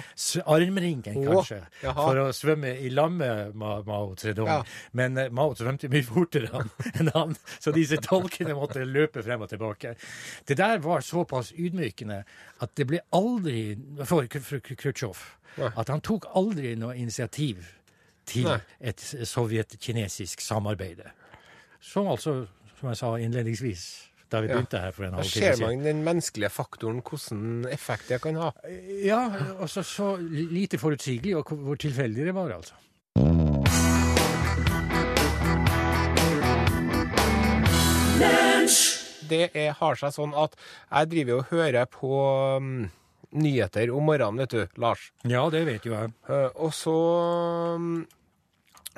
armringen 0.51 1.15
kanskje, 1.15 1.61
jaha. 1.79 1.95
for 1.95 2.19
å 2.19 2.27
svømme 2.35 2.73
i 2.75 2.91
lag 2.91 3.15
med 3.15 3.55
Mao 3.55 4.11
Zedong. 4.19 4.51
Ja. 4.51 4.59
Men 4.99 5.15
eh, 5.15 5.31
Mao 5.31 5.55
svømte 5.55 5.87
mye 5.93 6.03
fortere 6.03 6.65
enn 6.91 7.13
han, 7.15 7.37
så 7.55 7.71
disse 7.75 8.01
tolkene 8.03 8.57
måtte 8.59 8.83
løpe 8.83 9.23
frem 9.23 9.47
og 9.47 9.53
tilbake. 9.53 9.95
Det 10.43 10.59
der 10.59 10.83
var 10.83 11.07
såpass 11.07 11.53
ydmykende 11.55 12.19
at 12.59 12.75
det 12.75 12.89
ble 12.91 12.99
aldri 13.15 13.77
for, 14.03 14.27
for 14.27 14.59
Khrusjtsjov. 14.59 15.23
At 15.57 15.89
han 15.89 16.01
tok 16.01 16.25
aldri 16.35 16.75
noe 16.79 16.95
initiativ 16.95 17.65
til 18.25 18.43
Nei. 18.47 18.59
et 18.79 18.97
sovjet-kinesisk 19.27 20.41
samarbeid. 20.41 21.01
Som 21.81 22.07
altså, 22.07 22.47
som 22.79 22.89
jeg 22.89 22.97
sa 22.97 23.15
innledningsvis, 23.17 23.85
da 24.31 24.39
vi 24.41 24.47
Ja. 24.47 24.55
begynte 24.55 24.79
her 24.79 24.91
for 24.91 25.03
en 25.03 25.11
Da 25.11 25.17
halv 25.17 25.29
ser 25.29 25.39
time 25.41 25.55
siden. 25.57 25.77
man 25.77 25.83
den 25.85 26.03
menneskelige 26.03 26.49
faktoren, 26.49 27.01
hvordan 27.01 27.65
effekt 27.71 28.07
det 28.09 28.21
kan 28.21 28.35
ha. 28.35 28.51
Ja, 29.03 29.29
og 29.59 29.69
så 29.69 29.83
så 29.83 30.15
lite 30.21 30.77
forutsigelig, 30.77 31.35
og 31.37 31.45
hvor 31.49 31.75
tilfeldig 31.75 32.25
det 32.25 32.33
var, 32.35 32.51
altså. 32.53 32.73
Det 39.31 39.45
er, 39.55 39.71
har 39.79 39.95
seg 39.99 40.11
sånn 40.15 40.33
at 40.37 40.55
jeg 40.91 41.09
driver 41.13 41.39
og 41.39 41.51
hører 41.53 41.87
på 41.91 42.09
mm, 42.61 42.81
nyheter 43.31 43.91
om 43.95 44.07
morgenen, 44.09 44.41
vet 44.43 44.55
du, 44.55 44.81
Lars. 44.81 45.11
Ja, 45.27 45.45
det 45.53 45.63
vet 45.67 45.85
jo 45.87 45.95
jeg. 45.95 46.11
Eh, 46.27 46.49
og 46.55 46.73
så 46.75 46.95
mm, 47.79 48.01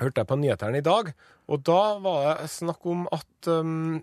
hørte 0.02 0.24
jeg 0.24 0.30
på 0.32 0.40
nyhetene 0.42 0.82
i 0.82 0.86
dag, 0.86 1.14
og 1.52 1.64
da 1.68 1.84
var 2.04 2.42
det 2.42 2.50
snakk 2.54 2.86
om 2.90 3.06
at 3.14 3.52
eh, 3.52 4.02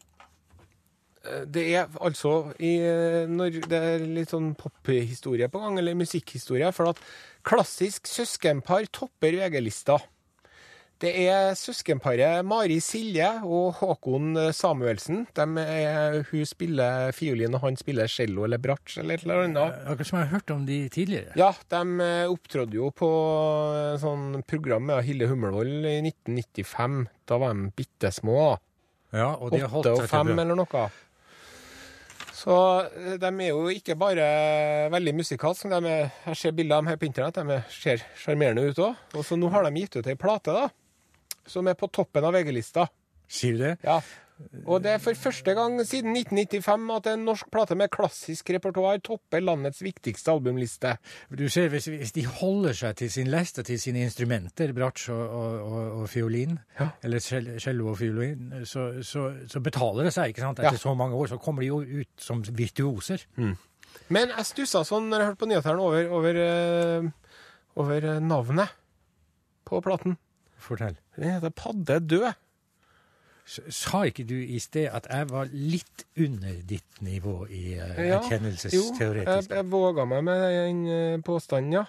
det 1.53 1.66
er 1.77 1.90
altså 2.01 2.53
i, 2.57 2.77
eh, 2.81 3.27
når 3.29 3.61
det 3.69 3.83
er 3.90 4.07
litt 4.07 4.33
sånn 4.33 4.55
pophistorie 4.59 5.51
på 5.53 5.61
gang, 5.62 5.79
eller 5.81 5.99
musikkhistorie, 5.99 6.71
for 6.77 6.93
at 6.93 7.03
klassisk 7.47 8.09
søskenpar 8.09 8.88
topper 8.95 9.37
VG-lista. 9.43 9.99
Det 11.01 11.11
er 11.25 11.55
søskenparet 11.57 12.45
Mari 12.45 12.77
Silje 12.85 13.25
og 13.49 13.79
Håkon 13.79 14.35
Samuelsen. 14.53 15.23
De 15.37 15.47
er, 15.63 16.19
hun 16.29 16.45
spiller 16.45 17.09
fiolin, 17.17 17.55
og 17.57 17.63
han 17.65 17.79
spiller 17.81 18.11
cello 18.13 18.45
eller 18.45 18.61
bratsj 18.61 18.99
eller 19.01 19.17
et 19.17 19.25
eller 19.25 19.47
annet. 19.47 19.79
Akkurat 19.89 20.11
som 20.11 20.19
jeg 20.21 20.27
har 20.29 20.35
hørt 20.37 20.53
om 20.53 20.67
de 20.69 20.77
tidligere. 20.93 21.33
Ja, 21.41 21.55
de 21.73 21.81
opptrådde 22.29 22.61
opptrådte 22.61 22.77
jo 22.77 22.91
på 22.93 23.09
eh, 23.79 23.95
sånn 24.03 24.43
program 24.51 24.89
med 24.91 25.05
Hilde 25.07 25.29
Hummelvold 25.31 25.87
i 25.89 25.97
1995. 26.05 27.07
Da 27.31 27.39
var 27.41 27.55
de 27.57 27.71
bitte 27.81 28.11
små. 28.13 28.57
Ja, 29.15 29.31
og 29.41 29.55
de 29.55 29.61
har 29.63 29.71
holdt 29.73 29.87
Åtte 29.89 29.95
og 29.97 30.03
seg 30.05 30.13
fem 30.13 30.29
til 30.35 30.43
eller 30.45 30.59
noe. 30.61 30.83
Så 32.41 32.57
eh, 32.89 33.17
de 33.21 33.31
er 33.31 33.51
jo 33.55 33.65
ikke 33.73 33.97
bare 34.01 34.27
veldig 34.93 35.15
musikalske. 35.19 35.71
Jeg 35.81 36.37
ser 36.41 36.55
bilder 36.57 36.77
av 36.79 36.85
dem 36.85 36.93
her 36.93 37.01
på 37.01 37.09
internett. 37.09 37.41
De 37.41 37.57
er- 37.57 37.67
ser 37.73 38.05
sjarmerende 38.21 38.69
ut 38.69 38.79
òg. 38.85 39.01
Og 39.17 39.25
så 39.27 39.37
nå 39.41 39.51
har 39.53 39.65
de 39.69 39.75
gitt 39.81 39.97
ut 40.01 40.07
ei 40.13 40.17
plate, 40.21 40.53
da. 40.57 40.69
Som 41.51 41.67
er 41.71 41.75
på 41.79 41.89
toppen 41.91 42.25
av 42.29 42.35
VG-lista. 42.37 42.87
Sier 43.31 43.57
du 43.59 43.65
det? 43.67 43.77
Ja. 43.87 44.01
Og 44.65 44.79
det 44.81 44.95
er 44.95 45.01
for 45.05 45.13
første 45.21 45.53
gang 45.53 45.75
siden 45.85 46.15
1995 46.17 46.87
at 46.95 47.09
en 47.11 47.25
norsk 47.29 47.51
plate 47.53 47.77
med 47.77 47.91
klassisk 47.93 48.49
repertoar 48.55 49.03
topper 49.05 49.43
landets 49.45 49.83
viktigste 49.85 50.33
albumliste. 50.33 50.95
Du 51.29 51.43
ser, 51.53 51.69
hvis, 51.69 51.91
hvis 51.93 52.15
de 52.17 52.25
holder 52.25 52.73
seg 52.79 52.97
til 53.03 53.11
sin 53.13 53.29
leste, 53.29 53.61
til 53.69 53.77
sine 53.83 54.01
instrumenter, 54.07 54.73
bratsj 54.73 55.11
og, 55.13 55.35
og, 55.37 55.77
og, 55.99 56.07
fiolin, 56.09 56.57
Ja. 56.81 56.89
eller 57.05 57.21
cell- 57.21 57.51
cello 57.61 57.91
og 57.93 57.99
fiolin, 58.01 58.63
så, 58.65 58.87
så, 59.05 59.27
så 59.47 59.61
betaler 59.61 60.09
det 60.09 60.15
seg. 60.17 60.33
ikke 60.33 60.47
sant? 60.47 60.59
Etter 60.65 60.79
Ja. 60.79 60.85
så 60.87 60.97
mange 60.97 61.21
år 61.21 61.35
så 61.35 61.39
kommer 61.45 61.61
de 61.61 61.69
jo 61.75 61.83
ut 62.01 62.25
som 62.31 62.41
virtuoser. 62.49 63.27
Men 64.09 64.33
jeg 64.33 64.47
stussa 64.49 64.87
sånn 64.89 65.11
når 65.13 65.21
jeg 65.21 65.29
hørte 65.35 65.43
på 65.45 65.51
nyhetene 65.53 65.85
over, 65.85 66.09
over, 66.17 66.41
eh, 66.49 67.13
over 67.77 68.09
eh, 68.15 68.25
navnet 68.25 68.73
på 69.69 69.85
platen. 69.85 70.17
Fortell. 70.61 70.97
Den 71.21 71.35
heter 71.37 71.53
Padde 71.53 71.99
død. 72.01 72.31
Sa 73.51 74.05
ikke 74.07 74.25
du 74.29 74.37
i 74.39 74.61
sted 74.63 74.87
at 74.95 75.09
jeg 75.11 75.27
var 75.33 75.49
litt 75.51 76.05
under 76.23 76.61
ditt 76.71 77.01
nivå 77.03 77.43
i 77.51 77.75
uh, 77.75 77.81
Ja, 77.81 77.87
Jo, 77.89 78.03
jeg, 78.05 78.13
erkjennelsesteoretisk? 78.21 79.55
jeg 79.57 79.67
våga 79.73 80.05
meg 80.07 80.23
med 80.29 80.45
den 80.45 80.83
eh, 80.87 81.17
påstanden, 81.27 81.73
ja. 81.81 81.85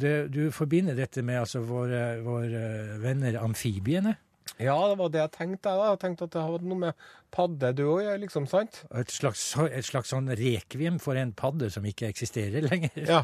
Det, 0.00 0.14
du 0.32 0.46
forbinder 0.56 0.96
dette 0.96 1.20
med 1.26 1.42
altså 1.42 1.60
våre, 1.68 2.22
våre 2.24 2.62
venner 3.02 3.36
amfibiene? 3.42 4.14
Ja, 4.56 4.76
det 4.88 4.96
var 4.96 5.10
det 5.12 5.20
jeg 5.20 5.32
tenkte. 5.34 5.68
da. 5.68 5.90
Jeg 5.92 6.00
tenkte 6.00 6.24
at 6.30 6.32
det 6.32 6.44
hadde 6.46 6.70
noe 6.70 6.80
med 6.86 7.08
padde 7.34 7.74
død 7.76 7.90
å 7.92 7.98
gjøre, 8.06 8.20
liksom, 8.22 8.46
sant? 8.48 8.78
Et 8.96 9.12
slags, 9.12 9.42
et 9.68 9.84
slags 9.84 10.14
sånn 10.14 10.32
rekviem 10.38 10.96
for 11.02 11.18
en 11.20 11.34
padde 11.36 11.68
som 11.74 11.84
ikke 11.84 12.08
eksisterer 12.08 12.64
lenger? 12.70 13.02
Ja. 13.04 13.20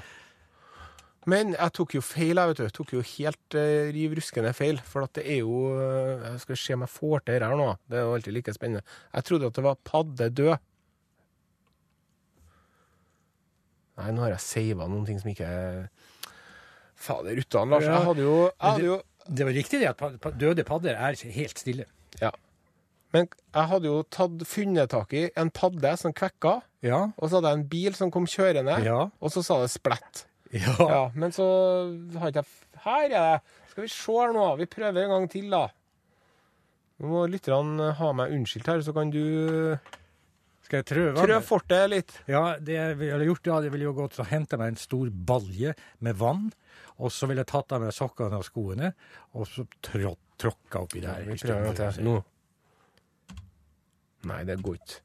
Men 1.31 1.53
jeg 1.55 1.71
tok 1.77 1.93
jo 1.95 2.01
feil, 2.03 2.35
jeg, 2.35 2.51
vet 2.51 2.59
du. 2.59 2.65
Jeg 2.67 2.75
tok 2.75 2.93
jo 2.97 3.03
helt 3.07 3.55
uh, 3.55 3.91
riv 3.95 4.17
ruskende 4.19 4.51
feil. 4.59 4.81
For 4.83 5.07
at 5.07 5.15
det 5.21 5.23
er 5.31 5.43
jo 5.45 5.61
eh, 5.79 6.25
Jeg 6.33 6.41
skal 6.43 6.59
se 6.59 6.75
om 6.75 6.83
jeg 6.83 6.91
får 6.97 7.23
til 7.23 7.39
det 7.39 7.47
her 7.47 7.61
nå. 7.61 7.69
Det 7.87 8.01
er 8.01 8.09
jo 8.09 8.15
alltid 8.17 8.35
like 8.35 8.55
spennende. 8.57 8.83
Jeg 9.15 9.29
trodde 9.29 9.51
at 9.53 9.59
det 9.61 9.65
var 9.69 9.79
padde 9.87 10.31
død. 10.41 10.57
Nei, 14.01 14.11
nå 14.17 14.25
har 14.25 14.35
jeg 14.35 14.43
sava 14.49 14.89
noen 14.89 15.05
ting 15.07 15.21
som 15.21 15.31
ikke 15.31 15.49
Fader 17.03 17.39
uttan, 17.43 17.71
Lars. 17.71 17.85
Jeg 17.87 18.07
hadde 18.07 18.25
jo, 18.25 18.37
jeg 18.49 18.63
hadde 18.63 18.87
jo 18.87 18.97
Det 19.27 19.47
var 19.47 19.57
riktig 19.59 19.83
det 19.83 19.91
at 19.93 20.39
døde 20.41 20.65
padder 20.67 20.99
er 20.99 21.19
helt 21.37 21.61
stille. 21.61 21.87
Ja. 22.21 22.31
Men 23.13 23.29
jeg 23.29 23.69
hadde 23.69 23.91
jo 23.91 24.03
tatt, 24.11 24.43
funnet 24.49 24.91
tak 24.91 25.13
i 25.15 25.27
en 25.39 25.51
padde 25.55 25.95
som 26.01 26.15
kvekka, 26.17 26.61
Ja. 26.83 27.13
og 27.17 27.29
så 27.29 27.39
hadde 27.39 27.51
jeg 27.53 27.59
en 27.61 27.69
bil 27.69 27.95
som 27.95 28.11
kom 28.11 28.27
kjørende, 28.27 28.79
Ja. 28.85 29.11
og 29.21 29.31
så 29.31 29.43
sa 29.45 29.61
det 29.61 29.71
splett. 29.71 30.25
Ja. 30.53 30.75
Ja, 30.79 31.03
men 31.17 31.33
så 31.33 31.45
har 32.21 32.29
ikke 32.33 32.43
jeg 32.43 32.83
Her 32.85 33.05
er 33.07 33.12
det! 33.15 33.59
Skal 33.73 33.87
vi 33.87 33.88
se 33.88 34.12
her 34.19 34.33
nå. 34.37 34.47
Vi 34.59 34.67
prøver 34.69 35.05
en 35.07 35.12
gang 35.15 35.29
til, 35.33 35.47
da. 35.53 35.62
Nå 37.01 37.09
må 37.09 37.23
lytterne 37.31 37.87
ha 37.99 38.11
meg 38.15 38.35
unnskyldt 38.37 38.69
her, 38.69 38.83
så 38.85 38.93
kan 38.95 39.09
du 39.15 39.23
Skal 40.67 40.83
jeg 40.83 40.87
trø 40.91 41.05
Trø 41.15 41.23
vannet? 41.23 41.47
fortet 41.49 41.88
litt. 41.91 42.12
Ja, 42.29 42.43
det 42.61 42.77
jeg 42.77 42.99
ville 43.01 43.25
gjort 43.31 43.49
da, 43.49 43.61
det 43.65 43.73
ville 43.73 43.88
jo 43.88 43.95
gått 43.97 44.19
og 44.21 44.29
hente 44.29 44.59
meg 44.61 44.75
en 44.75 44.81
stor 44.83 45.09
balje 45.11 45.73
med 46.05 46.21
vann. 46.21 46.51
Og 47.03 47.11
så 47.11 47.27
ville 47.31 47.43
jeg 47.43 47.51
tatt 47.51 47.73
av 47.73 47.81
meg 47.83 47.97
sokkene 47.97 48.38
og 48.38 48.45
skoene, 48.47 48.93
og 49.35 49.49
så 49.49 49.65
trå, 49.83 50.12
tråkka 50.38 50.85
oppi 50.85 51.01
der. 51.03 51.25
Vi 51.27 51.38
prøver 51.41 51.65
en 51.65 51.73
gang 51.73 51.97
til. 51.97 52.05
Nå. 52.07 52.19
Nei, 54.31 54.43
det 54.47 54.61
går 54.62 54.77
ikke. 54.79 55.01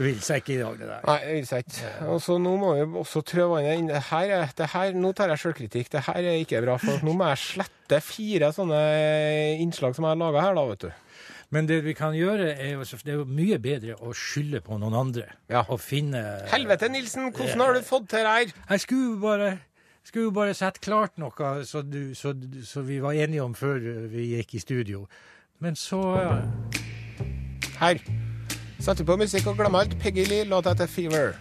Vil 0.00 0.20
seg 0.24 0.40
ikke 0.40 0.54
i 0.54 0.60
dag, 0.62 0.78
det 0.80 0.86
der. 0.88 1.02
Nei, 1.04 1.16
det 1.26 1.32
vil 1.36 1.46
seg 1.50 1.66
ikke. 1.66 1.90
Og 2.08 2.22
så 2.24 2.38
nå 2.40 2.54
må 2.56 2.70
vi 2.78 2.84
også 3.02 3.20
trø 3.28 3.44
vannet 3.50 3.76
inn. 3.82 3.90
Her, 4.10 4.30
er- 4.38 4.54
det 4.56 4.68
her, 4.72 4.94
nå 4.96 5.10
tar 5.16 5.28
jeg 5.34 5.42
sjølkritikk. 5.42 5.90
Det 5.92 6.00
her 6.06 6.20
er 6.24 6.38
ikke 6.40 6.62
bra. 6.64 6.78
For 6.80 7.04
nå 7.04 7.12
må 7.18 7.26
jeg 7.34 7.42
slette 7.42 7.98
fire 8.04 8.48
sånne 8.56 8.80
innslag 9.60 9.92
som 9.98 10.06
jeg 10.08 10.14
har 10.16 10.22
laga 10.22 10.46
her, 10.46 10.56
da, 10.56 10.64
vet 10.70 10.86
du. 10.86 10.90
Men 11.52 11.66
det 11.66 11.80
vi 11.84 11.92
kan 11.98 12.14
gjøre, 12.14 12.52
er 12.62 12.76
jo, 12.76 12.84
det 12.86 13.10
er 13.12 13.18
jo 13.18 13.24
mye 13.26 13.58
bedre 13.60 13.96
å 14.06 14.12
skylde 14.16 14.60
på 14.64 14.78
noen 14.78 14.94
andre. 14.94 15.26
Ja. 15.50 15.64
Og 15.68 15.80
finne 15.82 16.22
Helvete, 16.52 16.88
Nilsen! 16.88 17.32
Hvordan 17.34 17.64
har 17.64 17.74
du 17.74 17.82
fått 17.82 18.06
til 18.12 18.22
det 18.24 18.36
her? 18.36 18.52
Jeg 18.70 18.84
skulle 18.86 19.18
bare, 19.20 19.50
skulle 20.06 20.32
bare 20.32 20.54
sette 20.54 20.80
klart 20.84 21.18
noe 21.20 21.50
så, 21.66 21.82
du, 21.82 22.14
så, 22.14 22.32
så 22.64 22.84
vi 22.86 23.00
var 23.02 23.18
enige 23.18 23.42
om 23.44 23.52
før 23.58 23.82
vi 24.14 24.30
gikk 24.36 24.54
i 24.56 24.62
studio. 24.62 25.04
Men 25.60 25.74
så. 25.76 26.00
Her. 27.82 27.98
Setter 28.80 29.04
på 29.04 29.16
musikk 29.20 29.44
og 29.50 29.58
glemmer 29.58 29.82
alt. 29.84 29.92
Peggy 30.00 30.22
Lee, 30.24 30.44
låta 30.48 30.72
etter 30.72 30.88
Fever. 30.88 31.34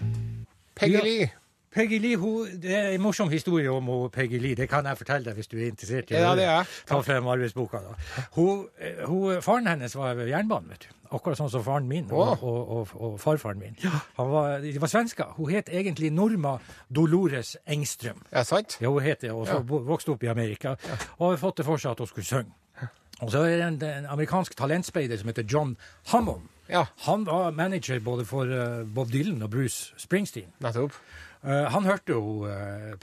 Peggy. 0.75 0.99
Lee. 1.04 1.30
Peggy 1.71 1.99
Lee, 2.02 2.17
hun, 2.19 2.49
det 2.62 2.73
er 2.75 2.89
en 2.97 3.02
morsom 3.02 3.30
historie 3.32 3.71
om 3.71 3.86
hun, 3.88 4.10
Lee. 4.15 4.56
Det 4.56 4.67
kan 4.69 4.86
jeg 4.86 4.97
fortelle 4.97 5.23
deg 5.25 5.38
hvis 5.38 5.47
du 5.47 5.56
er 5.58 5.67
interessert. 5.69 6.12
i 6.12 6.19
Ja, 6.19 6.36
det 6.36 6.43
er. 6.43 6.67
Ta 6.88 6.99
frem 7.02 7.28
arbeidsboka, 7.28 7.78
da. 7.78 8.25
Hun, 8.36 8.65
hun, 9.06 9.41
faren 9.41 9.67
hennes 9.67 9.95
var 9.95 10.13
ved 10.19 10.28
jernbanen, 10.28 10.69
vet 10.69 10.89
du. 10.89 10.95
Akkurat 11.15 11.39
sånn 11.39 11.49
som 11.49 11.63
faren 11.63 11.88
min 11.89 12.12
og, 12.12 12.43
og, 12.43 12.60
og, 12.75 12.91
og 12.99 13.15
farfaren 13.23 13.58
min. 13.63 13.80
Han 14.19 14.30
var, 14.30 14.60
de 14.62 14.75
var 14.82 14.91
svensker. 14.91 15.32
Hun 15.39 15.49
het 15.56 15.71
egentlig 15.71 16.12
Norma 16.13 16.58
Dolores 16.91 17.56
Engström. 17.65 18.19
Ja, 18.34 18.43
sant? 18.43 18.78
Ja, 18.82 18.91
hun 18.91 19.02
het 19.02 19.23
det, 19.23 19.32
og 19.32 19.47
så 19.47 19.62
Ja. 19.63 19.80
vokste 19.88 20.12
opp 20.12 20.23
i 20.23 20.28
Amerika. 20.28 20.75
Og 21.17 21.32
har 21.32 21.38
fått 21.38 21.58
det 21.63 21.65
for 21.65 21.78
seg 21.82 21.95
at 21.95 22.04
hun 22.04 22.08
skulle 22.12 22.25
synge. 22.28 22.52
Og 23.21 23.32
så 23.32 23.47
er 23.47 23.58
det 23.58 23.65
en, 23.65 23.84
en 23.84 24.06
amerikansk 24.19 24.56
talentspeider 24.60 25.17
som 25.17 25.28
heter 25.32 25.47
John 25.47 25.78
Hammond. 26.12 26.49
Ja, 26.69 26.88
Han 27.05 27.23
var 27.25 27.51
manager 27.51 27.99
både 27.99 28.25
for 28.29 28.45
eh, 28.45 28.84
Bob 28.86 29.10
Dylan 29.12 29.41
og 29.41 29.49
Bruce 29.49 29.93
Springsteen. 29.97 30.51
nettopp. 30.62 30.93
Eh, 31.43 31.65
han 31.73 31.86
hørte 31.88 32.13
jo 32.13 32.45
eh, 32.45 32.93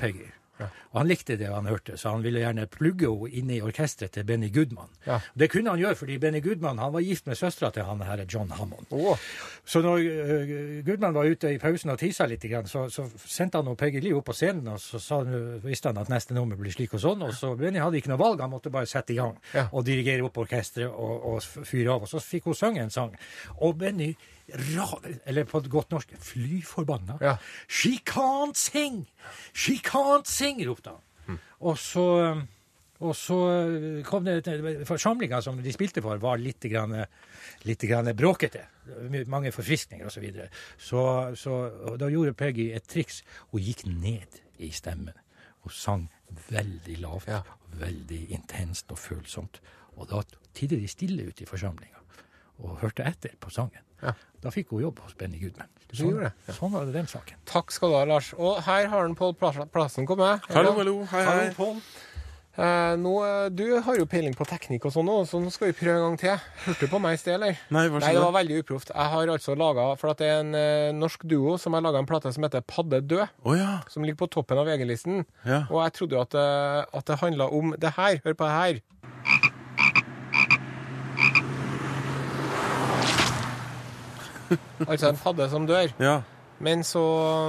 Og 0.65 1.01
han 1.01 1.09
likte 1.11 1.37
det 1.37 1.51
han 1.53 1.69
hørte, 1.69 1.97
så 2.01 2.15
han 2.15 2.23
ville 2.25 2.41
gjerne 2.41 2.67
plugge 2.73 3.11
henne 3.11 3.29
inn 3.37 3.51
i 3.53 3.61
orkesteret 3.65 4.15
til 4.17 4.25
Benny 4.25 4.49
Goodman. 4.53 4.89
Ja. 5.07 5.19
Det 5.35 5.51
kunne 5.53 5.75
han 5.75 5.83
gjøre, 5.83 5.99
fordi 6.01 6.19
Benny 6.23 6.41
Goodman 6.45 6.81
han 6.81 6.95
var 6.95 7.05
gift 7.05 7.27
med 7.29 7.37
søstera 7.37 7.71
til 7.75 7.85
han 7.85 8.01
her 8.07 8.25
John 8.33 8.51
Hammond. 8.57 8.87
Oh. 8.91 9.19
Så 9.65 9.83
når 9.85 10.01
uh, 10.01 10.55
Goodman 10.87 11.15
var 11.15 11.29
ute 11.29 11.53
i 11.55 11.59
pausen 11.61 11.93
og 11.93 11.99
tisa 12.01 12.27
litt, 12.31 12.47
så, 12.71 12.87
så 12.93 13.05
sendte 13.25 13.61
han 13.61 13.77
Peggy 13.77 14.01
Lee 14.01 14.17
opp 14.17 14.31
på 14.31 14.37
scenen, 14.37 14.69
og 14.73 14.81
så 14.81 15.01
sa 15.03 15.21
han, 15.23 15.61
visste 15.65 15.93
han 15.93 16.01
at 16.01 16.13
neste 16.13 16.35
nummer 16.37 16.57
blir 16.57 16.73
slik 16.73 16.95
og 16.97 17.03
sånn. 17.03 17.27
Og 17.27 17.35
så 17.37 17.53
Benny 17.59 17.83
hadde 17.83 18.01
ikke 18.01 18.15
noe 18.15 18.23
valg, 18.23 18.41
han 18.41 18.53
måtte 18.53 18.73
bare 18.73 18.89
sette 18.91 19.13
i 19.13 19.21
gang 19.21 19.37
Ja. 19.53 19.69
og 19.73 19.85
dirigere 19.87 20.25
opp 20.27 20.39
orkesteret 20.41 20.89
og, 20.89 21.29
og 21.35 21.67
fyre 21.67 21.93
av. 21.93 22.07
Og 22.07 22.11
så 22.11 22.23
fikk 22.23 22.49
hun 22.51 22.57
synge 22.57 22.83
en 22.87 22.95
sang. 22.95 23.15
Og 23.61 23.77
Benny 23.79 24.15
eller 24.49 25.45
på 25.45 25.61
godt 25.71 25.91
norsk, 25.91 26.13
fly 26.23 26.61
forbanna. 26.63 27.19
Ja. 27.21 27.37
She 27.69 27.99
can't 28.07 28.57
sing! 28.57 29.07
She 29.55 29.81
can't 29.83 30.29
sing! 30.31 30.63
ropte 30.69 30.95
han. 30.95 31.41
Og 31.67 31.79
så 31.79 32.07
og 33.05 33.13
så 33.17 33.37
kom 34.09 34.25
det 34.25 34.47
Forsamlinga 34.89 35.43
som 35.45 35.59
de 35.61 35.73
spilte 35.75 36.01
for, 36.01 36.17
var 36.23 36.39
litt, 36.41 36.65
grann, 36.73 36.95
litt 37.69 37.83
grann 37.85 38.09
bråkete. 38.17 38.63
Mange 39.29 39.53
forfriskninger 39.53 40.07
osv. 40.09 40.15
Så, 40.17 40.23
videre. 40.25 40.49
så 40.79 41.03
så 41.37 41.59
og 41.91 41.99
Da 42.01 42.09
gjorde 42.09 42.33
Peggy 42.33 42.71
et 42.73 42.89
triks. 42.89 43.23
Hun 43.53 43.61
gikk 43.61 43.85
ned 43.87 44.41
i 44.59 44.71
stemmen. 44.73 45.13
Hun 45.61 45.73
sang 45.73 46.09
veldig 46.49 46.97
lavt, 47.03 47.29
Ja. 47.29 47.43
veldig 47.77 48.31
intenst 48.31 48.91
og 48.91 48.99
følsomt. 48.99 49.61
Og 49.97 50.09
da 50.09 50.23
tidde 50.55 50.81
de 50.81 50.89
stille 50.89 51.29
ute 51.29 51.43
i 51.43 51.47
forsamlinga 51.47 52.01
og 52.63 52.79
hørte 52.83 53.05
etter 53.05 53.35
på 53.41 53.51
sangen. 53.53 53.83
Ja. 54.03 54.13
Da 54.43 54.51
fikk 54.53 54.71
hun 54.75 54.83
jobb 54.85 54.99
hos 55.05 55.15
Benny 55.19 55.39
Goodman. 55.41 55.69
Du 55.91 55.97
Sånn, 55.97 56.17
ja. 56.21 56.33
sånn 56.53 56.73
var 56.75 56.85
det 56.89 56.93
den 56.97 57.07
saken. 57.07 57.39
takk 57.47 57.71
skal 57.73 57.93
du 57.93 57.97
ha, 57.97 58.05
Lars. 58.05 58.33
Og 58.37 58.59
her 58.67 58.89
har 58.91 59.07
han 59.07 59.15
Pål 59.15 59.37
Plassen 59.39 60.07
kommet. 60.07 60.43
Hallo, 60.51 60.73
hallo. 60.77 60.97
Hei, 61.13 61.23
hei. 61.23 61.33
Hallo, 61.47 61.55
Pål. 61.57 61.81
Eh, 62.57 62.95
nå, 62.97 63.11
eh, 63.21 63.49
du 63.53 63.67
har 63.85 63.99
jo 63.99 64.07
peiling 64.09 64.33
på 64.33 64.47
teknikk 64.49 64.87
og 64.89 64.93
sånn 64.95 65.09
så 65.29 65.37
nå 65.45 65.51
skal 65.53 65.69
vi 65.69 65.75
prøve 65.77 65.99
en 66.01 66.07
gang 66.07 66.15
til. 66.23 66.39
Hørte 66.65 66.87
du 66.87 66.93
på 66.95 67.01
meg 67.05 67.19
i 67.19 67.21
sted, 67.21 67.35
eller? 67.37 67.59
Nei, 67.69 67.83
Nei, 67.93 68.13
det 68.17 68.23
var 68.23 68.33
veldig 68.33 68.63
uproft. 68.63 68.93
Jeg 68.97 69.11
har 69.13 69.29
altså 69.35 69.53
laget, 69.61 69.99
for 70.01 70.09
at 70.15 70.23
det 70.23 70.31
er 70.33 70.41
en 70.41 70.55
eh, 70.57 70.93
norsk 70.97 71.27
duo 71.29 71.59
som 71.61 71.77
har 71.77 71.85
laga 71.85 72.01
en 72.01 72.09
plate 72.09 72.33
som 72.33 72.47
heter 72.49 72.65
Padde 72.65 73.03
død, 73.05 73.27
Oh, 73.45 73.53
ja. 73.59 73.83
som 73.93 74.03
ligger 74.09 74.23
på 74.25 74.31
toppen 74.39 74.57
av 74.63 74.65
VG-listen. 74.73 75.27
ja. 75.45 75.67
Og 75.69 75.83
jeg 75.85 75.93
trodde 75.99 76.17
jo 76.17 76.23
at, 76.25 76.35
eh, 76.41 76.97
at 76.97 77.05
det 77.13 77.19
handla 77.21 77.51
om 77.53 77.75
det 77.77 77.93
her. 77.99 78.23
Hør 78.25 78.35
på 78.41 78.49
det 78.49 78.57
her. 78.57 78.81
Altså 84.91 85.11
en 85.13 85.21
padde 85.21 85.51
som 85.53 85.67
dør. 85.69 85.93
Ja. 86.03 86.23
Men 86.57 86.81
så 86.89 87.01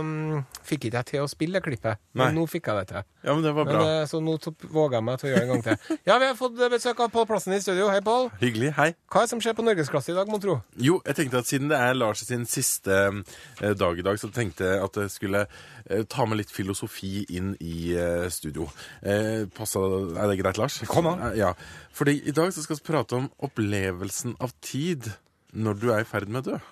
um, 0.04 0.42
fikk 0.68 0.90
ikke 0.90 0.98
jeg 1.00 1.08
til 1.08 1.22
å 1.24 1.28
spille 1.32 1.56
det 1.56 1.64
klippet. 1.64 1.96
Men 2.12 2.34
Nei. 2.34 2.34
nå 2.36 2.42
fikk 2.52 2.66
jeg 2.68 2.76
det 2.82 2.88
til. 2.90 3.06
ja, 3.24 3.32
men 3.38 3.46
det 3.46 3.54
var 3.56 3.64
Men, 3.70 3.78
bra. 3.78 3.84
eh, 4.02 4.08
så 4.12 4.20
nå 4.20 4.34
våger 4.68 4.98
jeg 4.98 5.06
meg 5.08 5.22
til 5.22 5.30
å 5.30 5.32
gjøre 5.32 5.40
det 5.40 5.46
en 5.48 5.54
gang 5.54 5.64
til. 5.64 5.96
Ja, 6.10 6.18
vi 6.20 6.28
har 6.28 6.36
fått 6.36 6.58
besøk 6.74 7.00
av 7.06 7.14
Pål 7.14 7.28
Plassen 7.30 7.56
i 7.56 7.62
studio. 7.64 7.88
Hei, 7.88 8.02
Pål. 8.04 8.28
Hyggelig. 8.42 8.74
Hei. 8.76 8.90
Hva 9.08 9.22
er 9.22 9.30
det 9.30 9.32
som 9.32 9.44
skjer 9.46 9.56
på 9.56 9.64
norgesklasse 9.64 10.12
i 10.12 10.18
dag, 10.18 10.28
mon 10.28 10.44
tro? 10.44 10.58
Jo, 10.90 10.98
jeg 11.08 11.16
tenkte 11.22 11.40
at 11.40 11.48
siden 11.48 11.72
det 11.72 11.80
er 11.86 11.96
Lars 11.96 12.26
sin 12.28 12.44
siste 12.52 12.98
eh, 13.00 13.72
dag 13.80 13.96
i 14.04 14.04
dag, 14.10 14.20
så 14.20 14.28
tenkte 14.36 14.68
jeg 14.74 14.84
at 14.90 15.00
jeg 15.06 15.16
skulle 15.16 15.46
eh, 15.48 16.04
ta 16.12 16.28
med 16.28 16.42
litt 16.44 16.52
filosofi 16.52 17.14
inn 17.40 17.54
i 17.64 17.94
eh, 17.96 18.28
studio. 18.36 18.68
Eh, 19.08 19.46
passa, 19.56 19.86
er 20.20 20.34
det 20.34 20.42
greit, 20.44 20.60
Lars? 20.60 20.82
Kom 20.92 21.08
an. 21.14 21.30
Eh, 21.32 21.40
Ja. 21.46 21.54
Fordi 21.96 22.20
i 22.28 22.36
dag 22.36 22.52
så 22.52 22.60
skal 22.68 22.76
vi 22.84 22.90
prate 22.92 23.16
om 23.24 23.32
opplevelsen 23.48 24.36
av 24.44 24.52
tid 24.60 25.14
når 25.56 25.80
du 25.80 25.94
er 25.96 26.04
i 26.04 26.12
ferd 26.12 26.28
med 26.28 26.44
å 26.44 26.52
dø. 26.58 26.66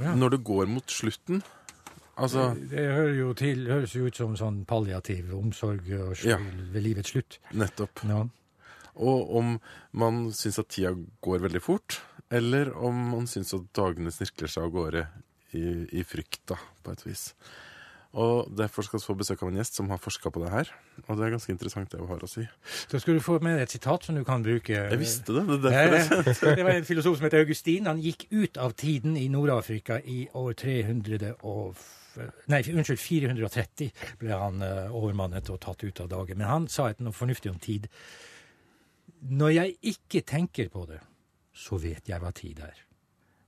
Ja. 0.00 0.14
Når 0.16 0.30
det 0.36 0.44
går 0.44 0.66
mot 0.70 0.86
slutten. 0.90 1.42
Altså 2.20 2.50
Det 2.68 2.82
hører 2.84 3.14
jo 3.16 3.32
til, 3.38 3.66
høres 3.70 3.94
jo 3.96 4.06
ut 4.06 4.16
som 4.16 4.34
sånn 4.36 4.64
palliativ 4.68 5.30
omsorg 5.36 5.86
og 6.00 6.16
skyld 6.16 6.30
Ja. 6.34 6.36
ved 6.72 6.82
livets 6.84 7.10
slutt. 7.14 7.38
nettopp. 7.54 8.02
Ja. 8.04 8.26
Og 9.00 9.36
om 9.38 9.54
man 9.92 10.26
syns 10.36 10.58
at 10.58 10.68
tida 10.68 10.92
går 11.22 11.40
veldig 11.46 11.62
fort, 11.62 12.00
eller 12.30 12.72
om 12.76 12.94
man 13.14 13.26
syns 13.26 13.54
at 13.54 13.72
dagene 13.72 14.10
snirkler 14.12 14.48
seg 14.52 14.64
av 14.64 14.70
gårde 14.74 15.06
i, 15.54 15.64
i 16.00 16.02
frykt, 16.04 16.42
da, 16.46 16.56
på 16.84 16.92
et 16.92 17.06
vis. 17.06 17.32
Og 18.18 18.50
Derfor 18.58 18.82
skal 18.82 18.98
vi 18.98 19.06
få 19.06 19.14
besøk 19.14 19.42
av 19.44 19.52
en 19.52 19.58
gjest 19.60 19.76
som 19.78 19.90
har 19.92 20.00
forska 20.02 20.32
på 20.34 20.42
det 20.42 20.50
her. 20.50 20.70
Og 21.06 21.14
det 21.14 21.26
er 21.26 21.34
ganske 21.36 21.52
interessant 21.52 21.92
det 21.92 22.00
hun 22.00 22.10
har 22.10 22.24
å 22.26 22.30
si. 22.30 22.42
Så 22.90 22.98
skal 22.98 23.14
du 23.14 23.22
få 23.22 23.36
med 23.38 23.54
deg 23.54 23.68
et 23.68 23.76
sitat 23.76 24.06
som 24.06 24.18
du 24.18 24.24
kan 24.26 24.42
bruke. 24.42 24.74
Jeg 24.74 24.98
visste 24.98 25.36
det. 25.36 25.44
Det 25.62 25.70
Eh, 25.70 26.56
Det 26.56 26.64
var 26.66 26.74
en 26.74 26.88
filosof 26.88 27.20
som 27.20 27.28
het 27.28 27.38
Augustin. 27.38 27.86
Han 27.86 28.02
gikk 28.02 28.26
ut 28.32 28.58
av 28.58 28.74
tiden 28.74 29.16
i 29.16 29.28
Nord-Afrika 29.30 30.00
i 30.02 30.24
år 30.34 30.54
300 30.58 31.36
og 31.42 31.78
Nei, 32.50 32.58
unnskyld, 32.66 32.98
430 32.98 33.92
ble 34.18 34.34
han 34.34 34.58
uh, 34.66 34.90
overmannet 34.90 35.46
og 35.54 35.60
tatt 35.62 35.84
ut 35.86 36.00
av 36.02 36.08
dage. 36.10 36.34
Men 36.34 36.48
han 36.48 36.66
sa 36.68 36.88
et 36.90 36.98
noe 37.00 37.14
fornuftig 37.14 37.52
om 37.52 37.60
tid. 37.62 37.86
Når 39.30 39.52
jeg 39.54 39.76
ikke 39.92 40.24
tenker 40.26 40.68
på 40.74 40.82
det, 40.90 40.98
så 41.54 41.78
vet 41.78 42.10
jeg 42.10 42.20
hva 42.20 42.32
tid 42.34 42.58
er. 42.66 42.82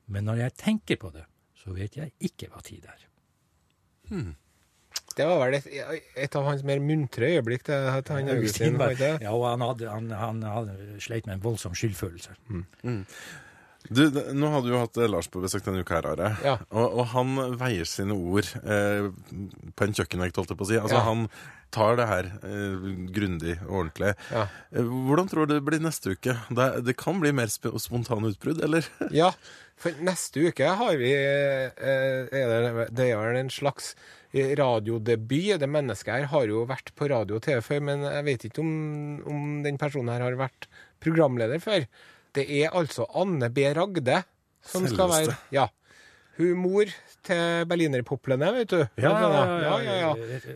Men 0.06 0.30
når 0.30 0.44
jeg 0.44 0.56
tenker 0.62 1.00
på 1.02 1.10
det, 1.10 1.26
så 1.58 1.74
vet 1.74 1.98
jeg 1.98 2.14
ikke 2.22 2.52
hva 2.52 2.62
tid 2.62 2.86
er. 2.86 3.04
Det 5.18 5.26
var 5.28 5.38
vel 5.44 5.58
et, 5.58 5.68
et 6.26 6.36
av 6.38 6.46
hans 6.48 6.62
mer 6.66 6.80
muntre 6.82 7.28
øyeblikk 7.34 7.64
Det, 7.68 7.78
at 7.98 8.08
han 8.14 8.28
Augustin. 8.32 8.78
var 8.80 8.94
det? 8.98 9.12
Ja, 9.24 9.32
og 9.36 9.46
han, 9.50 9.64
hadde, 9.66 9.88
han, 9.92 10.10
han 10.16 10.42
hadde 10.46 11.00
sleit 11.02 11.26
med 11.28 11.38
en 11.38 11.44
voldsom 11.44 11.74
skyldfølelse. 11.78 12.34
Du, 13.90 14.04
nå 14.38 14.46
hadde 14.52 14.68
du 14.68 14.74
jo 14.76 14.80
hatt 14.84 14.98
eh, 15.02 15.08
Lars 15.10 15.26
på 15.28 15.40
besøk 15.42 15.64
denne 15.66 15.82
uka 15.82 15.96
her, 15.98 16.06
Are. 16.12 16.28
Ja. 16.46 16.52
Og, 16.70 17.00
og 17.02 17.08
han 17.16 17.32
veier 17.58 17.88
sine 17.88 18.14
ord 18.14 18.46
eh, 18.62 19.08
på 19.74 19.88
en 19.88 19.96
kjøkkenvegg, 19.98 20.36
holdt 20.38 20.52
jeg 20.54 20.60
på 20.60 20.68
å 20.68 20.70
si. 20.70 20.78
Altså, 20.78 21.00
Ja. 21.00 21.02
Han 21.08 21.26
tar 21.74 21.96
det 21.98 22.06
her 22.06 22.28
eh, 22.46 22.86
grundig 23.16 23.56
og 23.64 23.72
ordentlig. 23.80 24.12
Ja. 24.30 24.44
Eh, 24.70 24.86
hvordan 25.08 25.30
tror 25.32 25.50
du 25.50 25.56
det 25.56 25.64
blir 25.66 25.82
neste 25.82 26.14
uke? 26.14 26.36
Det, 26.54 26.68
det 26.86 26.94
kan 27.00 27.18
bli 27.24 27.34
mer 27.34 27.50
sp 27.50 27.72
spontane 27.82 28.30
utbrudd, 28.30 28.62
eller? 28.62 28.86
Ja, 29.10 29.32
for 29.82 29.98
neste 30.06 30.46
uke 30.46 30.68
har 30.78 30.98
vi 31.02 31.10
eh, 31.18 31.72
er 31.82 32.30
det, 32.30 32.88
det 32.94 33.10
er 33.10 33.18
vel 33.18 33.40
en 33.42 33.50
slags 33.50 33.96
radiodebut. 34.32 35.60
Det 35.60 35.68
mennesket 35.68 36.14
her 36.14 36.30
har 36.32 36.48
jo 36.48 36.64
vært 36.68 36.94
på 36.98 37.08
radio 37.12 37.38
og 37.38 37.44
TV 37.44 37.60
før, 37.64 37.84
men 37.90 38.06
jeg 38.08 38.26
vet 38.28 38.48
ikke 38.48 38.64
om, 38.64 38.72
om 39.28 39.46
den 39.66 39.78
personen 39.80 40.12
her 40.14 40.24
har 40.24 40.38
vært 40.40 40.68
programleder 41.02 41.62
før. 41.62 41.86
Det 42.32 42.46
er 42.62 42.72
altså 42.72 43.06
Anne 43.18 43.50
B. 43.52 43.66
Ragde 43.76 44.22
som 44.64 44.86
skal 44.88 45.10
være. 45.10 45.38
Ja. 45.54 45.68
Hun 46.38 46.62
mor 46.62 46.88
til 47.26 47.66
berlinerpoplene, 47.68 48.48
vet 48.56 48.70
du. 48.72 48.78
Ja, 49.02 49.12
ja, 49.20 49.80
ja, 49.84 49.96
ja. 50.00 50.12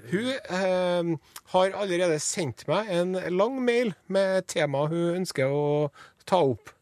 Hun 0.09 0.31
eh, 0.33 1.35
har 1.53 1.77
allerede 1.83 2.17
sendt 2.23 2.65
meg 2.71 2.89
en 2.97 3.13
lang 3.37 3.61
mail 3.65 3.93
med 4.09 4.49
tema 4.49 4.87
hun 4.89 5.21
ønsker 5.21 5.53
å 5.53 5.67
ta 6.25 6.41
opp. 6.41 6.73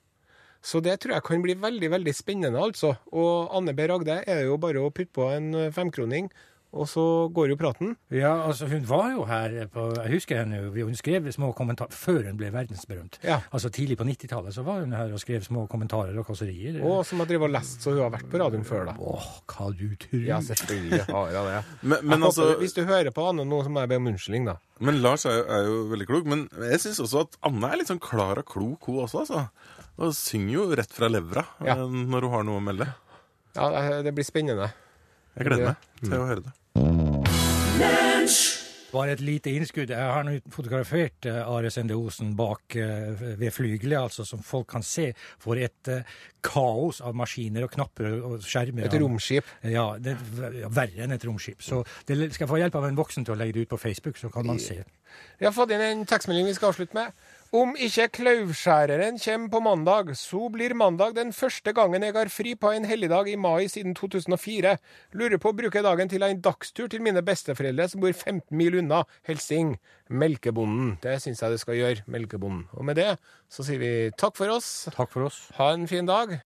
Så 0.65 0.81
det 0.81 0.97
tror 1.03 1.19
jeg 1.19 1.27
kan 1.27 1.43
bli 1.45 1.59
veldig 1.61 1.91
veldig 1.93 2.15
spennende, 2.17 2.61
altså. 2.71 2.95
Og 3.13 3.51
Anne 3.53 3.75
B. 3.77 3.85
Ragde 3.91 4.23
er 4.31 4.47
jo 4.47 4.57
bare 4.63 4.81
å 4.81 4.93
putte 4.95 5.13
på 5.19 5.27
en 5.35 5.51
femkroning, 5.75 6.31
og 6.75 6.89
så 6.91 7.03
går 7.35 7.53
jo 7.53 7.57
praten. 7.61 7.93
Ja, 8.11 8.33
altså 8.49 8.67
hun 8.69 8.83
var 8.89 9.13
jo 9.13 9.23
her 9.29 9.55
på 9.73 9.85
Jeg 10.01 10.11
husker 10.17 10.41
henne 10.43 10.59
jo. 10.59 10.87
Hun 10.89 10.97
skrev 10.99 11.29
små 11.33 11.53
kommentarer 11.55 11.95
før 11.95 12.25
hun 12.29 12.37
ble 12.41 12.51
verdensberømt. 12.55 13.21
Ja. 13.23 13.39
Altså 13.55 13.71
Tidlig 13.71 13.97
på 14.01 14.05
90-tallet 14.09 14.53
så 14.57 14.65
var 14.67 14.81
hun 14.83 14.93
her 14.97 15.13
og 15.15 15.21
skrev 15.23 15.45
små 15.47 15.67
kommentarer 15.71 16.19
og 16.19 16.27
kåserier. 16.27 16.81
Og 16.83 17.05
som 17.07 17.23
har 17.23 17.31
drevet 17.31 17.47
og 17.49 17.55
lest, 17.55 17.81
så 17.85 17.95
hun 17.95 18.03
har 18.03 18.11
vært 18.17 18.27
på 18.33 18.41
radioen 18.43 18.67
før, 18.67 18.85
da. 18.91 18.97
Åh, 18.99 19.29
hva 19.55 19.69
du 19.79 19.87
tror. 20.03 20.25
Ja, 20.27 20.41
selvfølgelig 20.45 21.03
har 21.09 21.31
hun 21.31 21.51
det. 21.53 21.63
Men, 21.83 21.99
men 22.03 22.19
Jeg 22.19 22.27
altså, 22.31 22.49
håper, 22.51 22.61
hvis 22.65 22.75
du 22.77 22.83
hører 22.89 23.11
på 23.15 23.29
Anne 23.31 23.45
nå, 23.47 23.63
så 23.65 23.71
må 23.71 23.81
jeg 23.85 23.93
be 23.95 24.01
om 24.03 24.11
unnskyldning, 24.13 24.47
da. 24.51 24.57
Men 24.81 24.99
Lars 25.05 25.25
er 25.31 25.39
jo, 25.39 25.45
er 25.55 25.69
jo 25.71 25.79
veldig 25.95 26.07
klok. 26.11 26.27
Men 26.35 26.47
jeg 26.73 26.81
syns 26.83 27.01
også 27.05 27.25
at 27.29 27.39
Anne 27.47 27.71
er 27.71 27.81
litt 27.83 27.91
sånn 27.93 28.03
klar 28.03 28.41
og 28.43 28.49
klok, 28.51 28.89
hun 28.91 29.05
også. 29.07 29.23
altså. 29.25 29.45
Hun 30.01 30.13
synger 30.17 30.53
jo 30.57 30.65
rett 30.75 30.91
fra 30.91 31.07
levra 31.13 31.45
Ja. 31.63 31.77
eh, 31.79 31.87
når 31.87 32.27
hun 32.27 32.33
har 32.35 32.47
noe 32.49 32.59
å 32.59 32.65
melde. 32.67 32.89
Ja, 33.55 33.69
det- 33.71 34.03
det 34.09 34.15
blir 34.17 34.27
spennende. 34.27 34.73
Jeg 35.37 35.47
gleder 35.47 35.73
meg 35.73 35.77
til 36.03 36.19
å 36.19 36.27
høre 36.27 36.43
det. 36.49 36.53
Bare 38.95 39.11
et 39.17 39.23
lite 39.25 39.51
innskudd. 39.51 39.91
Jeg 39.91 39.99
har 39.99 40.23
nå 40.27 40.37
fotografert 40.55 41.27
eh, 41.27 41.41
Are 41.51 41.71
Sende 41.73 41.97
Osen 41.99 42.35
bak 42.39 42.77
eh, 42.79 43.25
ved 43.41 43.51
flygelet, 43.51 43.97
altså, 43.99 44.23
som 44.29 44.43
folk 44.47 44.69
kan 44.71 44.85
se 44.87 45.09
for 45.43 45.59
et 45.59 45.91
eh, 45.91 46.07
kaos 46.45 47.01
av 47.03 47.17
maskiner 47.19 47.67
og 47.67 47.73
knapper 47.75 48.21
og 48.21 48.45
skjermer. 48.47 48.87
Et 48.87 48.97
romskip. 49.03 49.51
Ja, 49.67 49.89
det 49.99 50.15
er 50.15 50.69
verre 50.71 51.07
enn 51.07 51.17
et 51.17 51.27
romskip. 51.27 51.65
Så 51.65 51.83
det 52.07 52.21
skal 52.37 52.47
jeg 52.47 52.53
få 52.53 52.61
hjelp 52.63 52.79
av 52.79 52.87
en 52.91 53.01
voksen 53.01 53.27
til 53.27 53.35
å 53.35 53.41
legge 53.41 53.59
det 53.59 53.67
ut 53.67 53.75
på 53.75 53.83
Facebook, 53.89 54.21
så 54.21 54.31
kan 54.31 54.47
man 54.47 54.63
se. 54.63 54.79
Vi 55.41 55.49
har 55.49 55.55
fått 55.55 55.75
inn 55.75 55.83
en 55.83 56.07
tekstmelding 56.07 56.47
vi 56.53 56.55
skal 56.55 56.71
avslutte 56.71 56.95
med. 56.95 57.11
Om 57.55 57.77
ikke 57.79 58.09
klauvskjæreren 58.17 59.21
kommer 59.23 59.51
på 59.53 59.59
mandag, 59.63 60.09
så 60.19 60.49
blir 60.51 60.73
mandag 60.75 61.13
den 61.15 61.29
første 61.31 61.71
gangen 61.71 62.03
jeg 62.03 62.15
har 62.17 62.31
fri 62.33 62.57
på 62.59 62.73
en 62.75 62.87
helligdag 62.89 63.29
i 63.31 63.37
mai 63.39 63.69
siden 63.71 63.95
2004. 63.95 64.73
Lurer 65.15 65.39
på 65.39 65.53
å 65.53 65.55
bruke 65.55 65.85
dagen 65.87 66.11
til 66.11 66.27
en 66.27 66.41
dagstur 66.43 66.89
til 66.91 67.05
mine 67.07 67.23
besteforeldre 67.23 67.87
som 67.93 68.03
bor 68.03 68.11
15 68.11 68.51
mil 68.59 68.81
unna 68.81 69.05
Helsing. 69.29 69.77
Melkebonden. 70.11 70.97
Det 71.05 71.21
syns 71.23 71.45
jeg 71.45 71.55
det 71.55 71.61
skal 71.63 71.79
gjøre, 71.79 72.03
Melkebonden. 72.11 72.67
Og 72.75 72.91
med 72.91 72.99
det 72.99 73.13
så 73.47 73.63
sier 73.63 73.79
vi 73.79 73.93
takk 74.19 74.35
for 74.35 74.51
oss. 74.57 74.89
Takk 74.91 75.15
for 75.15 75.31
oss. 75.31 75.45
Ha 75.55 75.71
en 75.77 75.87
fin 75.87 76.11
dag. 76.11 76.35